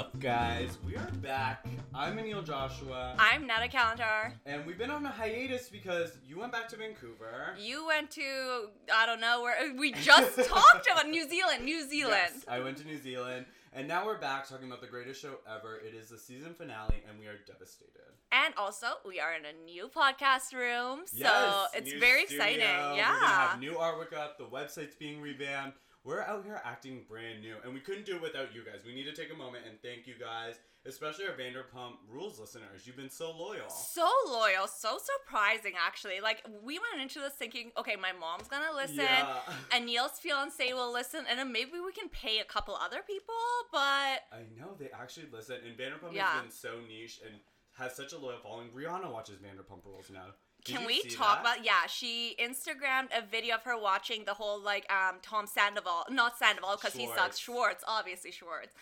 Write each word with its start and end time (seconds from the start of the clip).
up, 0.00 0.18
guys? 0.18 0.78
We 0.86 0.96
are 0.96 1.10
back. 1.20 1.66
I'm 1.94 2.16
Aneal 2.16 2.42
Joshua. 2.42 3.14
I'm 3.18 3.46
Netta 3.46 3.68
Calendar. 3.68 4.32
And 4.46 4.64
we've 4.64 4.78
been 4.78 4.90
on 4.90 5.04
a 5.04 5.10
hiatus 5.10 5.68
because 5.68 6.16
you 6.26 6.38
went 6.38 6.52
back 6.52 6.68
to 6.70 6.76
Vancouver. 6.78 7.54
You 7.58 7.86
went 7.86 8.10
to, 8.12 8.68
I 8.94 9.04
don't 9.04 9.20
know, 9.20 9.42
where 9.42 9.74
we 9.76 9.92
just 9.92 10.38
talked 10.48 10.88
about 10.90 11.06
New 11.10 11.28
Zealand. 11.28 11.66
New 11.66 11.86
Zealand. 11.86 12.30
Yes, 12.34 12.44
I 12.48 12.60
went 12.60 12.78
to 12.78 12.86
New 12.86 12.96
Zealand. 12.98 13.44
And 13.74 13.86
now 13.86 14.06
we're 14.06 14.18
back 14.18 14.48
talking 14.48 14.68
about 14.68 14.80
the 14.80 14.86
greatest 14.86 15.20
show 15.20 15.34
ever. 15.46 15.76
It 15.76 15.94
is 15.94 16.08
the 16.08 16.18
season 16.18 16.54
finale, 16.54 17.02
and 17.06 17.20
we 17.20 17.26
are 17.26 17.36
devastated. 17.46 17.90
And 18.32 18.54
also, 18.56 18.86
we 19.06 19.20
are 19.20 19.34
in 19.34 19.42
a 19.44 19.52
new 19.66 19.88
podcast 19.94 20.54
room, 20.54 21.00
so 21.04 21.18
Yes, 21.18 21.68
it's 21.74 21.92
very 22.00 22.24
studio. 22.24 22.44
exciting. 22.44 22.60
Yeah, 22.62 22.94
Yeah. 22.96 23.18
have 23.50 23.60
new 23.60 23.72
artwork 23.74 24.16
up. 24.16 24.38
The 24.38 24.44
website's 24.46 24.96
being 24.96 25.20
revamped. 25.20 25.78
We're 26.02 26.22
out 26.22 26.44
here 26.46 26.58
acting 26.64 27.04
brand 27.06 27.42
new, 27.42 27.56
and 27.62 27.74
we 27.74 27.80
couldn't 27.80 28.06
do 28.06 28.16
it 28.16 28.22
without 28.22 28.54
you 28.54 28.62
guys. 28.64 28.80
We 28.86 28.94
need 28.94 29.04
to 29.04 29.12
take 29.12 29.30
a 29.30 29.36
moment 29.36 29.64
and 29.68 29.76
thank 29.82 30.06
you 30.06 30.14
guys, 30.18 30.54
especially 30.86 31.26
our 31.26 31.34
Vanderpump 31.34 31.96
Rules 32.08 32.40
listeners. 32.40 32.86
You've 32.86 32.96
been 32.96 33.10
so 33.10 33.30
loyal. 33.36 33.68
So 33.68 34.08
loyal, 34.26 34.66
so 34.66 34.96
surprising 34.98 35.74
actually. 35.78 36.22
Like 36.22 36.42
we 36.62 36.78
went 36.78 37.02
into 37.02 37.18
this 37.18 37.34
thinking, 37.34 37.70
okay, 37.76 37.96
my 37.96 38.12
mom's 38.18 38.48
gonna 38.48 38.74
listen, 38.74 38.96
Yeah. 38.96 39.40
and 39.72 39.84
Neil's 39.84 40.18
fiance 40.18 40.72
will 40.72 40.90
listen, 40.90 41.26
and 41.28 41.38
then 41.38 41.52
maybe 41.52 41.72
we 41.84 41.92
can 41.92 42.08
pay 42.08 42.38
a 42.38 42.44
couple 42.44 42.74
other 42.76 43.02
people, 43.06 43.34
but 43.70 44.24
I 44.32 44.44
know 44.58 44.74
they 44.78 44.88
actually 44.98 45.26
listen, 45.30 45.56
and 45.66 45.76
Vanderpump 45.76 46.14
Yeah. 46.14 46.32
has 46.32 46.42
been 46.42 46.50
so 46.50 46.80
niche 46.88 47.20
and 47.26 47.40
has 47.76 47.94
such 47.94 48.14
a 48.14 48.18
loyal 48.18 48.38
following. 48.42 48.70
Rihanna 48.70 49.12
watches 49.12 49.36
Vanderpump 49.36 49.84
Rules 49.84 50.08
now. 50.08 50.32
Did 50.64 50.76
Can 50.76 50.86
we 50.86 51.02
talk 51.02 51.42
that? 51.42 51.56
about? 51.56 51.64
Yeah, 51.64 51.86
she 51.88 52.36
Instagrammed 52.38 53.08
a 53.16 53.24
video 53.24 53.54
of 53.56 53.62
her 53.62 53.78
watching 53.78 54.24
the 54.24 54.34
whole 54.34 54.60
like 54.60 54.86
um 54.92 55.16
Tom 55.22 55.46
Sandoval, 55.46 56.04
not 56.10 56.38
Sandoval 56.38 56.76
because 56.76 56.94
he 56.94 57.06
sucks. 57.08 57.38
Schwartz. 57.38 57.82
Obviously 57.86 58.30
Schwartz. 58.30 58.74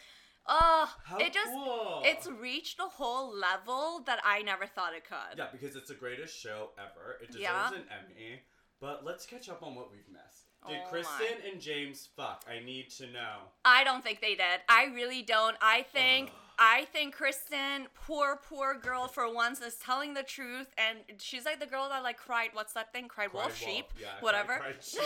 Oh, 0.50 0.90
How 1.04 1.18
it 1.18 1.32
just 1.34 1.52
cool. 1.52 2.02
it's 2.06 2.26
reached 2.26 2.78
a 2.80 2.84
whole 2.88 3.34
level 3.36 4.02
that 4.06 4.18
I 4.24 4.40
never 4.42 4.64
thought 4.66 4.94
it 4.94 5.04
could. 5.04 5.36
Yeah, 5.38 5.48
because 5.52 5.76
it's 5.76 5.88
the 5.88 5.94
greatest 5.94 6.38
show 6.38 6.70
ever. 6.78 7.18
It 7.22 7.26
deserves 7.26 7.42
Yeah. 7.42 7.68
an 7.74 7.84
Emmy. 7.90 8.40
But 8.80 9.04
let's 9.04 9.26
catch 9.26 9.48
up 9.50 9.62
on 9.62 9.74
what 9.74 9.90
we've 9.90 10.08
missed. 10.10 10.44
Did 10.66 10.78
Oh 10.84 10.88
Kristen 10.88 11.36
and 11.52 11.60
James 11.60 12.08
fuck? 12.16 12.44
I 12.48 12.64
need 12.64 12.88
to 12.92 13.06
know. 13.08 13.38
I 13.64 13.84
don't 13.84 14.02
think 14.02 14.20
they 14.20 14.34
did. 14.36 14.60
I 14.68 14.84
really 14.86 15.20
don't. 15.22 15.56
I 15.60 15.82
think 15.82 16.30
I 16.60 16.86
think 16.92 17.14
Kristen, 17.14 17.86
poor 17.94 18.40
poor 18.48 18.74
girl 18.74 19.06
for 19.06 19.32
once, 19.32 19.60
is 19.60 19.76
telling 19.76 20.14
the 20.14 20.22
truth, 20.24 20.66
and 20.76 20.98
she's 21.18 21.44
like 21.44 21.60
the 21.60 21.66
girl 21.66 21.88
that 21.88 22.02
like 22.02 22.16
cried. 22.18 22.50
What's 22.52 22.72
that 22.72 22.92
thing? 22.92 23.06
Cried 23.08 23.32
wolf, 23.32 23.44
Cried 23.46 23.54
sheep, 23.56 23.84
Yeah, 24.00 24.08
whatever. 24.20 24.56
cried 24.58 24.76
sheep. 24.82 25.00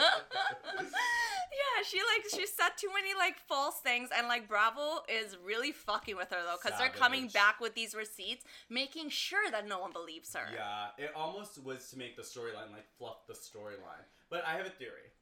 yeah, 0.00 1.82
she 1.88 1.98
like 1.98 2.24
she 2.34 2.46
said 2.46 2.70
too 2.76 2.88
many 2.94 3.14
like 3.16 3.38
false 3.38 3.76
things, 3.80 4.10
and 4.16 4.26
like 4.26 4.48
Bravo 4.48 5.02
is 5.08 5.36
really 5.44 5.72
fucking 5.72 6.16
with 6.16 6.30
her 6.30 6.42
though, 6.44 6.56
because 6.62 6.78
they're 6.78 6.88
coming 6.88 7.28
back 7.28 7.60
with 7.60 7.74
these 7.74 7.94
receipts, 7.94 8.44
making 8.68 9.10
sure 9.10 9.50
that 9.50 9.68
no 9.68 9.78
one 9.78 9.92
believes 9.92 10.34
her. 10.34 10.46
Yeah, 10.52 10.88
it 10.98 11.12
almost 11.14 11.62
was 11.64 11.88
to 11.90 11.98
make 11.98 12.16
the 12.16 12.22
storyline 12.22 12.72
like 12.72 12.86
fluff 12.98 13.26
the 13.26 13.34
storyline. 13.34 14.04
But 14.30 14.44
I 14.44 14.52
have 14.56 14.66
a 14.66 14.70
theory. 14.70 15.12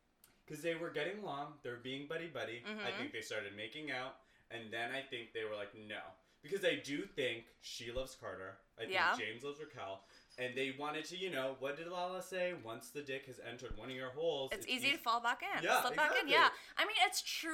Because 0.46 0.62
they 0.62 0.76
were 0.76 0.90
getting 0.90 1.18
along, 1.24 1.54
they 1.64 1.70
were 1.70 1.80
being 1.82 2.06
buddy 2.06 2.28
buddy. 2.28 2.62
I 2.64 2.70
Mhm. 2.92 2.96
think 2.98 3.12
they 3.12 3.20
started 3.20 3.56
making 3.56 3.90
out, 3.90 4.14
and 4.50 4.72
then 4.72 4.90
I 4.92 5.00
think 5.02 5.32
they 5.34 5.44
were 5.44 5.56
like, 5.56 5.70
no. 5.88 6.00
Because 6.42 6.64
I 6.64 6.76
do 6.84 7.02
think 7.16 7.44
she 7.60 7.90
loves 7.90 8.14
Carter. 8.20 8.58
I 8.78 8.82
think 8.82 8.92
Yeah. 8.92 9.16
James 9.18 9.42
loves 9.42 9.58
Raquel. 9.58 10.02
And 10.38 10.54
they 10.54 10.74
wanted 10.78 11.04
to, 11.06 11.16
you 11.16 11.30
know, 11.30 11.56
what 11.60 11.76
did 11.76 11.88
Lala 11.88 12.22
say? 12.22 12.52
Once 12.62 12.90
the 12.90 13.00
dick 13.02 13.26
has 13.26 13.40
entered 13.50 13.76
one 13.76 13.88
of 13.90 13.96
your 13.96 14.10
holes, 14.10 14.50
It's, 14.52 14.66
easy 14.66 14.92
to 14.92 14.98
fall 14.98 15.20
back 15.20 15.40
in. 15.42 15.64
Yeah, 15.64 15.80
slip 15.80 15.96
back 15.96 16.10
in. 16.12 16.28
exactly. 16.28 16.32
Yeah, 16.32 16.48
I 16.78 16.84
mean 16.84 16.96
it's 17.06 17.22
true, 17.22 17.52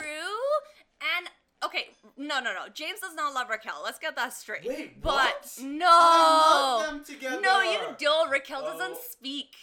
and. 1.16 1.28
Okay, 1.64 1.90
no, 2.16 2.40
no, 2.40 2.52
no. 2.52 2.62
James 2.74 2.98
does 2.98 3.14
not 3.14 3.34
love 3.34 3.48
Raquel. 3.48 3.82
Let's 3.84 4.00
get 4.00 4.16
that 4.16 4.32
straight. 4.32 4.64
Wait, 4.66 5.00
but 5.00 5.12
what? 5.14 5.58
no, 5.62 5.86
I 5.88 6.82
love 6.82 6.90
them 6.90 7.04
together. 7.04 7.40
no, 7.40 7.62
you 7.62 7.78
don't. 7.98 8.28
Raquel 8.30 8.62
doesn't 8.62 8.96
Oh. 8.98 9.00
speak. 9.12 9.54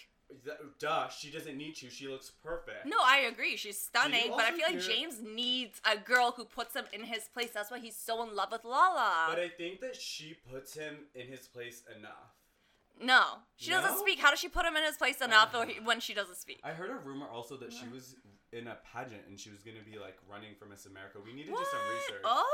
Duh, 0.79 1.09
she 1.09 1.31
doesn't 1.31 1.57
need 1.57 1.81
you. 1.81 1.89
She 1.89 2.07
looks 2.07 2.31
perfect. 2.43 2.85
No, 2.85 2.97
I 3.03 3.29
agree. 3.31 3.57
She's 3.57 3.79
stunning, 3.79 4.29
but 4.29 4.41
I 4.45 4.51
feel 4.51 4.65
like 4.67 4.81
hear- 4.81 4.95
James 4.95 5.21
needs 5.21 5.81
a 5.89 5.97
girl 5.97 6.33
who 6.35 6.45
puts 6.45 6.75
him 6.75 6.85
in 6.93 7.03
his 7.03 7.27
place. 7.33 7.49
That's 7.53 7.71
why 7.71 7.79
he's 7.79 7.95
so 7.95 8.23
in 8.23 8.35
love 8.35 8.51
with 8.51 8.63
Lala. 8.63 9.27
But 9.29 9.39
I 9.39 9.49
think 9.49 9.81
that 9.81 9.95
she 9.95 10.37
puts 10.51 10.73
him 10.75 10.97
in 11.15 11.27
his 11.27 11.47
place 11.47 11.83
enough. 11.97 12.35
no, 13.01 13.23
she 13.55 13.71
doesn't 13.71 13.97
speak. 13.99 14.19
How 14.19 14.29
does 14.29 14.39
she 14.39 14.49
put 14.49 14.65
him 14.65 14.75
in 14.75 14.83
his 14.83 14.97
place 14.97 15.21
enough 15.21 15.53
or 15.55 15.65
he, 15.65 15.73
uh-huh. 15.73 15.81
when 15.85 15.99
she 15.99 16.13
doesn't 16.13 16.37
speak? 16.37 16.59
I 16.63 16.71
heard 16.71 16.91
a 16.91 16.95
rumor 16.95 17.27
also 17.27 17.57
that 17.57 17.73
she 17.73 17.87
was 17.91 18.15
in 18.51 18.67
a 18.67 18.77
pageant 18.93 19.21
and 19.27 19.39
she 19.39 19.49
was 19.49 19.61
gonna 19.61 19.85
be 19.85 19.97
like 19.99 20.17
running 20.29 20.55
for 20.57 20.65
Miss 20.65 20.85
America. 20.85 21.19
We 21.23 21.33
need 21.33 21.45
to 21.45 21.51
do 21.51 21.57
some 21.57 21.79
research. 21.93 22.23
Oh, 22.25 22.48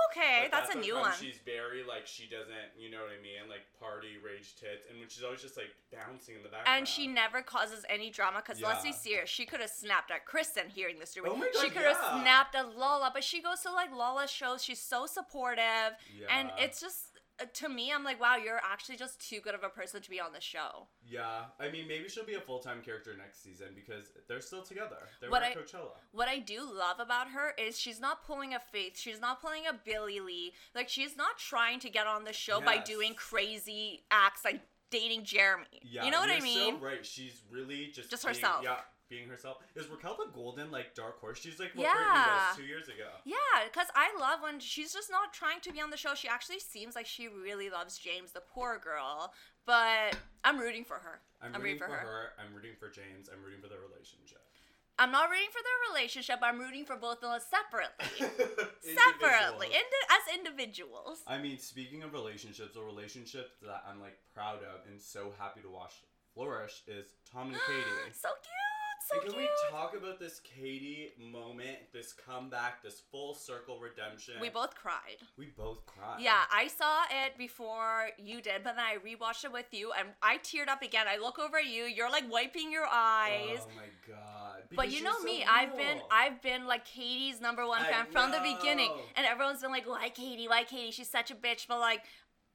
okay, 0.46 0.52
But 0.52 0.68
that's, 0.68 0.76
a 0.76 0.80
new 0.80 0.96
one. 0.96 1.12
She's 1.20 1.40
very 1.46 1.84
like 1.84 2.06
she 2.06 2.30
doesn't, 2.30 2.78
you 2.78 2.90
know 2.92 3.02
what 3.02 3.12
I 3.18 3.22
mean, 3.22 3.50
like 3.50 3.66
party 3.80 4.18
rage 4.24 4.56
tits, 4.56 4.86
and 4.90 5.00
when 5.00 5.10
she's 5.10 5.24
always 5.24 5.42
just 5.42 5.58
like 5.58 5.74
bouncing 5.92 6.36
in 6.36 6.44
the 6.44 6.50
background. 6.50 6.78
And 6.78 6.88
she 6.88 7.08
never 7.08 7.42
causes 7.42 7.86
any 7.90 8.10
drama 8.10 8.42
because 8.46 8.62
let's 8.62 8.84
be 8.84 8.92
serious, 8.92 9.30
she 9.30 9.46
could 9.46 9.60
have 9.60 9.70
snapped 9.70 10.12
at 10.12 10.26
Kristen 10.26 10.70
hearing 10.70 11.00
this 11.00 11.12
story. 11.12 11.30
Oh 11.32 11.36
my 11.36 11.50
she 11.62 11.70
could 11.70 11.84
have 11.84 11.98
yeah. 12.02 12.22
snapped 12.22 12.56
at 12.56 12.78
Lala, 12.78 13.12
but 13.14 13.24
she 13.24 13.42
goes 13.42 13.62
to 13.62 13.72
like 13.72 13.92
Lala 13.92 14.28
shows. 14.28 14.64
She's 14.64 14.82
so 14.82 15.06
supportive, 15.06 15.98
and 16.30 16.52
it's 16.58 16.80
just 16.80 17.15
Uh, 17.38 17.46
to 17.54 17.68
me, 17.68 17.92
I'm 17.92 18.04
like, 18.06 18.20
wow, 18.22 18.38
you're 18.38 18.62
actually 18.64 18.96
just 18.96 19.20
too 19.20 19.42
good 19.42 19.54
of 19.56 19.64
a 19.64 19.68
person 19.70 20.02
to 20.02 20.10
be 20.10 20.22
on 20.22 20.32
the 20.32 20.40
show. 20.40 20.88
Yeah, 21.06 21.46
I 21.60 21.70
mean 21.70 21.88
maybe 21.88 22.08
she'll 22.08 22.26
be 22.26 22.36
a 22.36 22.40
full 22.42 22.60
time 22.60 22.82
character 22.82 23.14
next 23.18 23.44
season 23.44 23.68
because 23.76 24.12
they're 24.30 24.40
still 24.42 24.62
together. 24.64 25.10
They 25.20 25.28
were 25.28 25.32
What 25.32 25.44
at 25.44 25.52
I- 25.52 25.56
Coachella. 25.56 25.98
What 26.12 26.30
I 26.30 26.40
do 26.40 26.62
love 26.62 27.00
about 27.00 27.30
her 27.32 27.54
is 27.58 27.78
she's 27.80 28.00
not 28.00 28.26
pulling 28.26 28.54
a 28.54 28.60
Faith. 28.60 28.98
She's 28.98 29.20
not 29.20 29.42
pulling 29.42 29.64
a 29.68 29.74
Billie 29.74 30.22
Lee. 30.22 30.54
Like 30.74 30.88
she's 30.90 31.18
not 31.18 31.38
trying 31.38 31.80
to 31.82 31.90
get 31.90 32.08
on 32.08 32.24
the 32.24 32.34
show 32.34 32.62
by 32.62 32.78
doing 32.78 33.14
crazy 33.16 34.06
acts 34.12 34.46
like 34.46 34.62
dating 34.90 35.26
Jeremy. 35.26 35.66
Yeah, 35.84 36.06
you 36.06 36.12
know 36.12 36.20
what 36.20 36.30
I 36.30 36.40
mean? 36.40 36.78
So 36.80 36.86
right, 36.86 37.06
she's 37.06 37.42
really 37.52 37.88
just 37.94 38.10
Just 38.10 38.24
being- 38.24 38.36
herself. 38.36 38.64
Yeah, 38.64 38.78
being 39.10 39.28
herself. 39.28 39.58
Is 39.76 39.88
Raquel 39.88 40.18
the 40.18 40.32
golden 40.34 40.72
like 40.72 40.96
dark 40.96 41.20
horse? 41.20 41.40
She's 41.40 41.60
like 41.60 41.72
what 41.76 41.84
Yeah. 41.84 42.48
Was 42.50 42.58
two 42.58 42.64
years 42.64 42.88
ago. 42.88 43.10
Yeah, 43.26 43.36
because 43.66 43.88
I 43.96 44.10
love 44.20 44.40
when 44.42 44.60
she's 44.60 44.94
just 44.94 45.10
not 45.12 45.34
trying 45.34 45.60
to 45.62 45.72
be 45.72 45.82
on 45.82 45.90
the 45.90 45.98
show. 45.98 46.16
She 46.16 46.28
actually 46.28 46.60
seems 46.60 46.96
like 46.96 47.06
she 47.06 47.28
really 47.28 47.70
loves 47.70 47.98
James, 47.98 48.32
the 48.32 48.42
poor 48.42 48.80
girl. 48.84 49.34
But 49.66 50.16
I'm 50.44 50.60
rooting 50.60 50.86
for 50.86 50.96
her. 50.98 51.22
I'm, 51.42 51.56
I'm 51.56 51.62
rooting 51.62 51.74
rooting 51.80 51.80
for 51.80 51.88
for 51.88 52.06
her. 52.06 52.26
I'm 52.40 52.54
rooting 52.56 52.74
for 52.80 52.90
James. 52.90 53.30
I'm 53.32 53.44
rooting 53.44 53.62
for 53.62 53.68
their 53.70 53.82
relationship. 53.82 54.42
I'm 54.98 55.12
not 55.12 55.30
rooting 55.30 55.50
for 55.52 55.60
their 55.60 55.94
relationship. 55.94 56.40
I'm 56.42 56.58
rooting 56.58 56.86
for 56.86 56.96
both 56.96 57.22
of 57.22 57.30
them 57.32 57.40
separately. 57.42 58.32
Separately, 58.80 59.68
indi- 59.68 60.08
as 60.10 60.36
individuals. 60.40 61.20
I 61.28 61.38
mean, 61.38 61.58
speaking 61.58 62.04
of 62.04 62.14
relationships, 62.14 62.76
a 62.78 62.82
relationship 62.82 63.52
that 63.64 63.84
I'm 63.90 64.00
like 64.00 64.18
proud 64.34 64.60
of 64.60 64.88
and 64.90 65.02
so 65.02 65.34
happy 65.38 65.60
to 65.62 65.70
watch 65.70 65.94
flourish 66.34 66.84
is 66.88 67.08
Tom 67.30 67.48
and 67.48 67.58
Katie. 67.68 68.14
so 68.14 68.30
cute, 68.30 68.65
so 69.08 69.20
can 69.20 69.32
cute. 69.32 69.44
we 69.44 69.50
talk 69.72 69.96
about 69.96 70.20
this 70.20 70.40
Katie 70.40 71.12
moment, 71.20 71.78
this 71.94 72.14
comeback, 72.14 72.82
this 72.82 73.02
full 73.12 73.34
circle 73.34 73.80
redemption? 73.80 74.36
We 74.42 74.50
both 74.50 74.76
cried. 74.76 75.18
we 75.38 75.48
both 75.48 75.86
cried. 75.86 76.20
Yeah, 76.20 76.42
I 76.52 76.68
saw 76.68 77.04
it 77.26 77.38
before 77.38 78.10
you 78.18 78.42
did, 78.42 78.64
but 78.64 78.76
then 78.76 78.86
I 78.86 78.98
rewatched 78.98 79.46
it 79.46 79.52
with 79.52 79.68
you, 79.72 79.92
and 79.98 80.10
I 80.22 80.38
teared 80.40 80.70
up 80.70 80.82
again. 80.82 81.06
I 81.08 81.18
look 81.18 81.40
over 81.40 81.58
at 81.58 81.68
you, 81.68 81.84
you're 81.84 82.10
like 82.10 82.32
wiping 82.32 82.72
your 82.72 82.86
eyes. 82.92 83.60
Oh 83.62 83.68
my 83.76 84.14
god. 84.14 84.64
But 84.76 84.92
you 84.92 85.04
know 85.04 85.14
so 85.18 85.24
me, 85.24 85.46
I've 85.48 85.76
been. 85.78 86.00
I've 86.12 86.42
been 86.42 86.66
like 86.66 86.86
Katie's 86.86 87.40
number 87.42 87.66
one 87.68 87.82
I 87.82 87.92
fan 87.92 88.06
from 88.12 88.32
the 88.32 88.40
beginning, 88.40 88.92
and 89.16 89.26
everyone's 89.26 89.62
been 89.62 89.72
like, 89.72 89.88
"Why 89.88 90.10
Katie? 90.10 90.48
Why 90.48 90.64
Katie? 90.64 90.92
She's 90.92 91.10
such 91.10 91.32
a 91.32 91.36
bitch." 91.36 91.68
But 91.68 91.80
like, 91.80 92.04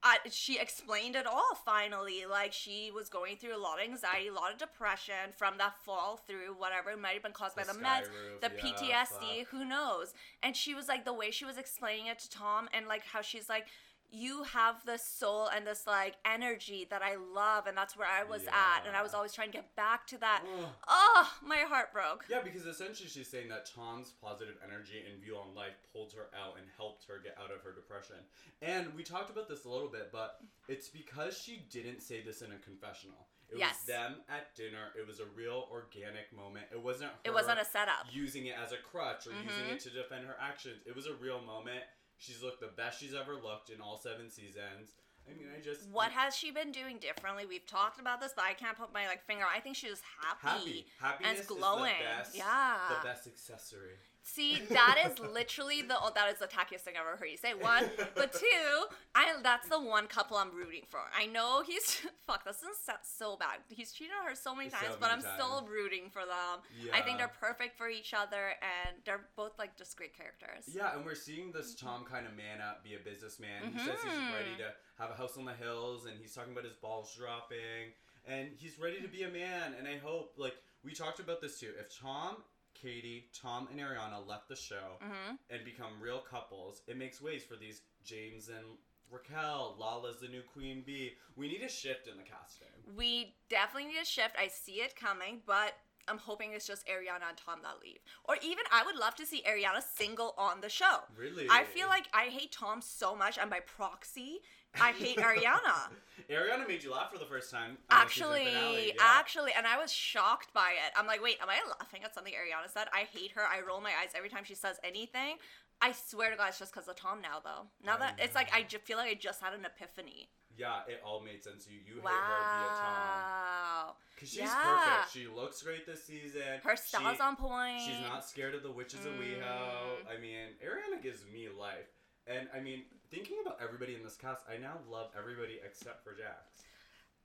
I, 0.02 0.16
she 0.30 0.58
explained 0.58 1.14
it 1.14 1.26
all 1.26 1.54
finally. 1.64 2.24
Like 2.28 2.52
she 2.52 2.90
was 2.94 3.08
going 3.08 3.36
through 3.36 3.54
a 3.56 3.60
lot 3.60 3.78
of 3.78 3.84
anxiety, 3.84 4.28
a 4.28 4.32
lot 4.32 4.50
of 4.52 4.58
depression 4.58 5.32
from 5.36 5.58
that 5.58 5.74
fall 5.84 6.20
through 6.26 6.54
whatever 6.56 6.90
it 6.90 6.98
might 6.98 7.14
have 7.14 7.22
been 7.22 7.32
caused 7.32 7.54
by 7.56 7.64
The 7.64 7.74
the 7.74 7.78
meds, 7.80 8.08
roof, 8.08 8.40
the 8.40 8.50
yeah, 8.56 8.62
PTSD, 9.04 9.38
fuck. 9.40 9.48
who 9.50 9.64
knows? 9.64 10.14
And 10.42 10.56
she 10.56 10.74
was 10.74 10.88
like 10.88 11.04
the 11.04 11.12
way 11.12 11.30
she 11.30 11.44
was 11.44 11.58
explaining 11.58 12.06
it 12.06 12.18
to 12.20 12.30
Tom, 12.30 12.68
and 12.72 12.86
like 12.86 13.04
how 13.04 13.20
she's 13.22 13.48
like. 13.48 13.66
You 14.12 14.42
have 14.44 14.84
this 14.84 15.04
soul 15.04 15.46
and 15.54 15.66
this 15.66 15.86
like 15.86 16.16
energy 16.24 16.86
that 16.90 17.02
I 17.02 17.16
love, 17.16 17.66
and 17.66 17.76
that's 17.76 17.96
where 17.96 18.08
I 18.08 18.24
was 18.24 18.42
at, 18.48 18.86
and 18.86 18.96
I 18.96 19.02
was 19.02 19.14
always 19.14 19.32
trying 19.32 19.48
to 19.52 19.56
get 19.58 19.74
back 19.76 20.06
to 20.08 20.18
that. 20.18 20.42
Ugh. 20.58 20.68
Oh, 20.88 21.32
my 21.44 21.58
heart 21.58 21.92
broke. 21.92 22.24
Yeah, 22.28 22.40
because 22.42 22.66
essentially 22.66 23.08
she's 23.08 23.28
saying 23.28 23.48
that 23.50 23.66
Tom's 23.66 24.12
positive 24.22 24.56
energy 24.64 25.04
and 25.10 25.22
view 25.22 25.36
on 25.36 25.54
life 25.54 25.74
pulled 25.92 26.12
her 26.14 26.28
out 26.36 26.56
and 26.58 26.66
helped 26.76 27.04
her 27.08 27.20
get 27.22 27.36
out 27.42 27.50
of 27.54 27.62
her 27.62 27.72
depression. 27.72 28.16
And 28.62 28.92
we 28.94 29.02
talked 29.04 29.30
about 29.30 29.48
this 29.48 29.64
a 29.64 29.68
little 29.68 29.88
bit, 29.88 30.10
but 30.12 30.40
it's 30.68 30.88
because 30.88 31.38
she 31.38 31.64
didn't 31.70 32.00
say 32.02 32.20
this 32.22 32.42
in 32.42 32.50
a 32.52 32.58
confessional. 32.58 33.28
It 33.52 33.58
Yes. 33.58 33.78
was 33.78 33.86
them 33.86 34.22
at 34.28 34.54
dinner. 34.54 34.92
It 34.96 35.06
was 35.08 35.18
a 35.18 35.26
real 35.26 35.66
organic 35.72 36.32
moment. 36.32 36.66
It 36.70 36.80
wasn't 36.80 37.10
her 37.10 37.18
It 37.24 37.34
wasn't 37.34 37.58
a 37.60 37.64
setup. 37.64 38.06
using 38.10 38.46
it 38.46 38.56
as 38.56 38.70
a 38.72 38.76
crutch 38.76 39.26
or 39.26 39.32
using 39.32 39.66
Mhm. 39.66 39.72
it 39.74 39.80
to 39.80 39.90
defend 39.90 40.24
her 40.26 40.36
actions. 40.40 40.82
It 40.86 40.94
was 40.94 41.06
a 41.06 41.14
real 41.14 41.40
moment. 41.40 41.82
She's 42.20 42.42
looked 42.42 42.60
the 42.60 42.68
best 42.68 43.00
she's 43.00 43.14
ever 43.14 43.32
looked 43.34 43.70
in 43.70 43.80
all 43.80 43.96
seven 43.96 44.28
seasons. 44.28 44.92
I 45.26 45.32
mean, 45.32 45.48
I 45.56 45.60
just 45.60 45.88
What 45.88 46.10
has 46.12 46.36
she 46.36 46.50
been 46.50 46.70
doing 46.70 46.98
differently? 46.98 47.46
We've 47.46 47.66
talked 47.66 47.98
about 47.98 48.20
this, 48.20 48.32
but 48.36 48.44
I 48.44 48.52
can't 48.52 48.76
put 48.76 48.92
my 48.92 49.06
like 49.06 49.24
finger. 49.26 49.44
I 49.44 49.58
think 49.60 49.74
she's 49.74 50.02
happy. 50.20 50.58
happy. 50.58 50.86
Happiness 51.00 51.46
glowing. 51.46 51.92
is 51.92 51.98
the 51.98 52.04
best. 52.04 52.36
Yeah. 52.36 52.76
The 53.00 53.08
best 53.08 53.26
accessory. 53.26 53.96
See, 54.22 54.60
that 54.70 54.98
is 55.06 55.18
literally 55.18 55.82
the 55.82 55.96
oh, 56.00 56.12
that 56.14 56.30
is 56.32 56.38
the 56.38 56.46
tackiest 56.46 56.80
thing 56.80 56.94
I've 56.96 57.06
ever 57.06 57.16
heard 57.16 57.30
you 57.30 57.36
say. 57.36 57.54
One, 57.54 57.90
but 58.14 58.32
two, 58.44 58.86
I 59.14 59.34
that's 59.42 59.68
the 59.68 59.80
one 59.80 60.06
couple 60.06 60.36
I'm 60.36 60.54
rooting 60.54 60.82
for. 60.88 61.00
I 61.16 61.26
know 61.26 61.62
he's 61.66 62.00
fuck. 62.26 62.44
This 62.44 62.56
is 62.56 62.78
so- 62.84 62.92
so 63.02 63.36
bad. 63.36 63.58
He's 63.68 63.92
cheated 63.92 64.12
on 64.20 64.28
her 64.28 64.34
so 64.34 64.54
many 64.54 64.70
So 64.70 64.76
times, 64.76 64.96
but 65.00 65.10
I'm 65.10 65.20
many 65.22 65.34
still 65.34 65.66
rooting 65.70 66.10
for 66.10 66.22
them. 66.22 66.92
I 66.92 67.00
think 67.00 67.18
they're 67.18 67.32
perfect 67.40 67.76
for 67.76 67.88
each 67.88 68.14
other, 68.14 68.54
and 68.60 68.96
they're 69.04 69.26
both 69.36 69.58
like 69.58 69.76
just 69.76 69.96
great 69.96 70.16
characters. 70.16 70.72
Yeah, 70.72 70.94
and 70.94 71.04
we're 71.04 71.14
seeing 71.14 71.52
this 71.52 71.74
mm-hmm. 71.74 71.86
Tom 71.86 72.04
kind 72.04 72.26
of 72.26 72.36
man 72.36 72.60
up, 72.60 72.84
be 72.84 72.94
a 72.94 72.98
businessman. 72.98 73.72
He 73.72 73.78
says 73.78 73.98
he's 74.02 74.12
ready 74.12 74.54
mm-hmm. 74.56 74.68
to 74.68 75.02
have 75.02 75.10
a 75.10 75.14
house 75.14 75.36
on 75.38 75.44
the 75.44 75.54
hills, 75.54 76.06
and 76.06 76.14
he's 76.20 76.34
talking 76.34 76.52
about 76.52 76.64
his 76.64 76.76
balls 76.76 77.14
dropping, 77.16 77.96
and 78.26 78.48
he's 78.56 78.78
ready 78.78 79.00
to 79.00 79.08
be 79.08 79.22
a 79.22 79.30
man. 79.30 79.74
And 79.78 79.88
I 79.88 79.96
hope, 79.96 80.34
like, 80.36 80.54
we 80.84 80.92
talked 80.92 81.20
about 81.20 81.40
this 81.40 81.58
too. 81.58 81.72
If 81.78 81.98
Tom, 81.98 82.36
Katie, 82.80 83.28
Tom, 83.32 83.68
and 83.70 83.80
Ariana 83.80 84.26
left 84.26 84.48
the 84.48 84.56
show 84.56 84.98
hmm 85.00 85.34
and 85.50 85.64
become 85.64 86.00
real 86.00 86.20
couples, 86.20 86.82
it 86.86 86.96
makes 86.96 87.20
ways 87.20 87.42
for 87.42 87.56
these 87.56 87.82
James 88.04 88.48
and 88.48 88.64
Raquel, 89.10 89.76
Lala's 89.78 90.20
the 90.20 90.28
new 90.28 90.42
queen 90.42 90.82
bee. 90.86 91.12
We 91.36 91.48
need 91.48 91.62
a 91.62 91.68
shift 91.68 92.06
in 92.06 92.16
the 92.16 92.22
casting. 92.22 92.68
We 92.96 93.34
definitely 93.48 93.90
need 93.92 94.00
a 94.00 94.04
shift. 94.04 94.36
I 94.38 94.46
see 94.46 94.74
it 94.74 94.94
coming, 94.94 95.40
but 95.46 95.74
I'm 96.08 96.18
hoping 96.18 96.52
it's 96.52 96.66
just 96.66 96.86
Ariana 96.86 97.28
and 97.28 97.36
Tom 97.36 97.60
that 97.62 97.82
leave. 97.82 97.98
Or 98.24 98.36
even 98.42 98.64
I 98.72 98.84
would 98.84 98.96
love 98.96 99.14
to 99.16 99.26
see 99.26 99.42
Ariana 99.42 99.82
single 99.82 100.34
on 100.36 100.60
the 100.60 100.68
show. 100.68 101.00
Really? 101.16 101.46
I 101.50 101.64
feel 101.64 101.88
like 101.88 102.06
I 102.12 102.24
hate 102.24 102.52
Tom 102.52 102.80
so 102.80 103.14
much, 103.14 103.38
and 103.38 103.50
by 103.50 103.60
proxy, 103.60 104.40
I 104.80 104.92
hate 104.92 105.16
Ariana. 105.18 105.90
Ariana 106.28 106.68
made 106.68 106.82
you 106.82 106.92
laugh 106.92 107.12
for 107.12 107.18
the 107.18 107.24
first 107.24 107.50
time. 107.50 107.78
on 107.90 108.06
the 108.06 108.12
season 108.12 108.28
actually, 108.30 108.86
yeah. 108.88 108.92
actually, 109.00 109.52
and 109.56 109.66
I 109.66 109.78
was 109.78 109.92
shocked 109.92 110.52
by 110.52 110.72
it. 110.86 110.92
I'm 110.96 111.06
like, 111.06 111.22
wait, 111.22 111.38
am 111.42 111.48
I 111.48 111.58
laughing 111.78 112.02
at 112.04 112.14
something 112.14 112.32
Ariana 112.32 112.70
said? 112.72 112.88
I 112.92 113.06
hate 113.12 113.32
her. 113.32 113.42
I 113.42 113.60
roll 113.66 113.80
my 113.80 113.92
eyes 114.00 114.10
every 114.16 114.28
time 114.28 114.44
she 114.44 114.54
says 114.54 114.78
anything. 114.84 115.36
I 115.82 115.92
swear 115.92 116.30
to 116.30 116.36
God, 116.36 116.48
it's 116.50 116.58
just 116.58 116.72
because 116.72 116.88
of 116.88 116.96
Tom 116.96 117.22
now, 117.22 117.40
though. 117.42 117.66
Now 117.84 117.96
I 117.96 118.00
that 118.00 118.20
it's 118.22 118.34
like. 118.34 118.50
I 118.52 118.64
feel 118.64 118.98
like 118.98 119.10
I 119.10 119.14
just 119.14 119.40
had 119.40 119.54
an 119.54 119.64
epiphany. 119.64 120.28
Yeah, 120.56 120.80
it 120.88 121.00
all 121.04 121.20
made 121.20 121.42
sense. 121.42 121.66
You 121.68 121.78
you 121.86 121.94
hate 122.00 122.08
her 122.10 122.10
via 122.10 122.68
Tom. 122.80 123.94
Cause 124.18 124.28
she's 124.28 124.38
Yeah. 124.40 124.62
perfect. 124.62 125.12
She 125.12 125.26
looks 125.26 125.62
great 125.62 125.86
this 125.86 126.04
season. 126.04 126.60
Her 126.62 126.76
style's 126.76 127.16
She- 127.16 127.22
on 127.22 127.36
point. 127.36 127.80
She's 127.80 128.00
not 128.00 128.24
scared 128.24 128.54
of 128.54 128.62
the 128.62 128.70
witches 128.70 129.06
of 129.06 129.14
WeHo. 129.14 129.40
Mm. 129.40 130.10
I 130.10 130.16
mean, 130.18 130.48
Ariana 130.62 131.00
gives 131.02 131.24
me 131.26 131.48
life. 131.48 131.88
And 132.26 132.48
I 132.54 132.60
mean, 132.60 132.84
thinking 133.10 133.38
about 133.40 133.58
everybody 133.62 133.94
in 133.94 134.02
this 134.02 134.16
cast, 134.16 134.44
I 134.48 134.58
now 134.58 134.78
love 134.88 135.10
everybody 135.16 135.60
except 135.64 136.04
for 136.04 136.12
Jax. 136.14 136.62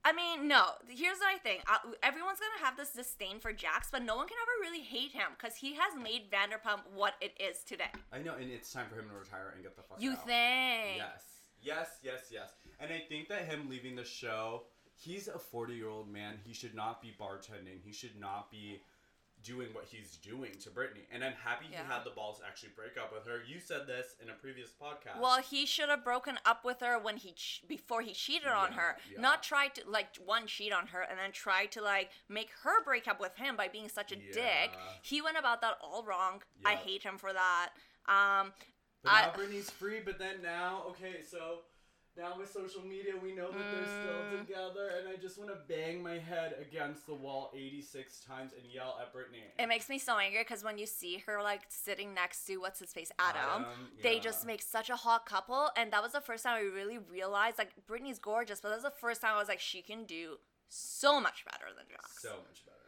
I 0.04 0.12
mean, 0.12 0.46
no. 0.48 0.70
Here's 0.88 1.18
what 1.18 1.34
I 1.34 1.38
think. 1.38 1.64
Uh, 1.70 1.78
everyone's 2.02 2.38
gonna 2.38 2.64
have 2.64 2.76
this 2.76 2.92
disdain 2.92 3.40
for 3.40 3.52
Jax, 3.52 3.88
but 3.90 4.02
no 4.02 4.16
one 4.16 4.28
can 4.28 4.36
ever 4.40 4.52
really 4.70 4.80
hate 4.82 5.10
him 5.12 5.32
because 5.36 5.56
he 5.56 5.74
has 5.74 5.94
made 6.00 6.30
Vanderpump 6.30 6.86
what 6.94 7.14
it 7.20 7.36
is 7.40 7.62
today. 7.64 7.90
I 8.12 8.18
know, 8.20 8.34
and 8.34 8.50
it's 8.50 8.72
time 8.72 8.88
for 8.88 8.98
him 8.98 9.08
to 9.10 9.14
retire 9.16 9.50
and 9.54 9.62
get 9.64 9.74
the 9.76 9.82
fuck 9.82 9.98
out. 9.98 10.00
You 10.02 10.12
out. 10.12 10.24
think? 10.24 10.96
Yes. 10.98 11.22
Yes, 11.60 11.98
yes, 12.02 12.28
yes. 12.30 12.50
And 12.80 12.92
I 12.92 12.98
think 13.08 13.28
that 13.28 13.42
him 13.46 13.68
leaving 13.70 13.96
the 13.96 14.04
show, 14.04 14.62
he's 14.94 15.28
a 15.28 15.38
40 15.38 15.74
year 15.74 15.88
old 15.88 16.10
man. 16.10 16.38
He 16.44 16.52
should 16.52 16.74
not 16.74 17.00
be 17.02 17.14
bartending. 17.18 17.80
He 17.84 17.92
should 17.92 18.18
not 18.20 18.50
be 18.50 18.80
doing 19.42 19.68
what 19.72 19.84
he's 19.84 20.16
doing 20.16 20.50
to 20.60 20.70
Brittany. 20.70 21.02
And 21.12 21.22
I'm 21.22 21.34
happy 21.34 21.66
Yeah. 21.70 21.84
he 21.86 21.92
had 21.92 22.02
the 22.04 22.10
balls 22.10 22.40
to 22.40 22.46
actually 22.46 22.70
break 22.70 22.96
up 22.98 23.12
with 23.12 23.26
her. 23.26 23.42
You 23.46 23.60
said 23.60 23.86
this 23.86 24.16
in 24.20 24.28
a 24.28 24.32
previous 24.32 24.70
podcast. 24.70 25.20
Well, 25.20 25.40
he 25.40 25.66
should 25.66 25.88
have 25.88 26.02
broken 26.02 26.38
up 26.44 26.64
with 26.64 26.80
her 26.80 26.98
when 26.98 27.16
he 27.18 27.32
ch- 27.32 27.62
before 27.68 28.00
he 28.02 28.12
cheated 28.12 28.48
on 28.48 28.72
Yeah, 28.72 28.78
her. 28.78 28.96
yeah. 29.12 29.20
Not 29.20 29.42
try 29.44 29.68
to 29.68 29.88
like 29.88 30.16
one 30.16 30.46
cheat 30.48 30.72
on 30.72 30.88
her 30.88 31.02
and 31.02 31.16
then 31.18 31.30
try 31.32 31.66
to 31.66 31.80
like 31.82 32.10
make 32.28 32.50
her 32.64 32.82
break 32.82 33.06
up 33.06 33.20
with 33.20 33.36
him 33.36 33.56
by 33.56 33.68
being 33.68 33.88
such 33.88 34.10
a 34.10 34.16
dick. 34.16 34.72
He 35.02 35.20
went 35.22 35.36
about 35.36 35.60
that 35.60 35.78
all 35.80 36.02
wrong. 36.02 36.42
I 36.64 36.74
hate 36.74 37.04
him 37.04 37.16
for 37.16 37.32
that. 37.32 37.70
Um, 38.08 38.52
But 39.02 39.12
I- 39.12 39.26
now 39.26 39.32
Brittany's 39.34 39.70
free, 39.70 40.00
but 40.00 40.18
then 40.18 40.42
now, 40.42 40.82
okay, 40.88 41.22
so 41.22 41.60
now 42.16 42.36
with 42.38 42.50
social 42.50 42.82
media, 42.82 43.12
we 43.22 43.32
know 43.34 43.50
that 43.50 43.70
they're 43.70 43.82
Mm. 43.84 44.02
still 44.02 44.38
together, 44.38 44.88
and 44.98 45.08
I 45.08 45.16
just 45.16 45.38
want 45.38 45.50
to 45.50 45.56
bang 45.68 46.02
my 46.02 46.18
head 46.18 46.54
against 46.60 47.06
the 47.06 47.14
wall 47.14 47.50
86 47.54 48.20
times 48.20 48.52
and 48.52 48.64
yell 48.66 48.98
at 49.00 49.12
Brittany. 49.12 49.44
it 49.58 49.66
makes 49.66 49.88
me 49.88 49.98
so 49.98 50.18
angry 50.18 50.40
because 50.42 50.62
when 50.64 50.78
you 50.78 50.86
see 50.86 51.18
her 51.26 51.42
like 51.42 51.62
sitting 51.68 52.14
next 52.14 52.44
to 52.46 52.56
what's 52.58 52.80
his 52.80 52.92
face 52.92 53.10
Adam, 53.18 53.64
Adam, 53.66 53.90
they 54.02 54.14
yeah. 54.14 54.20
just 54.20 54.46
make 54.46 54.62
such 54.62 54.88
a 54.90 54.96
hot 54.96 55.26
couple, 55.26 55.70
and 55.76 55.92
that 55.92 56.02
was 56.02 56.12
the 56.12 56.20
first 56.20 56.44
time 56.44 56.54
I 56.56 56.60
really 56.60 56.98
realized 56.98 57.58
like 57.58 57.72
Brittany's 57.86 58.18
gorgeous, 58.18 58.60
but 58.60 58.68
that 58.70 58.76
was 58.76 58.84
the 58.84 58.90
first 58.90 59.20
time 59.20 59.34
I 59.34 59.38
was 59.38 59.48
like 59.48 59.60
she 59.60 59.82
can 59.82 60.04
do 60.04 60.38
so 60.68 61.20
much 61.20 61.44
better 61.44 61.66
than 61.76 61.86
Jax. 61.88 62.20
so 62.20 62.30
much 62.48 62.64
better. 62.66 62.85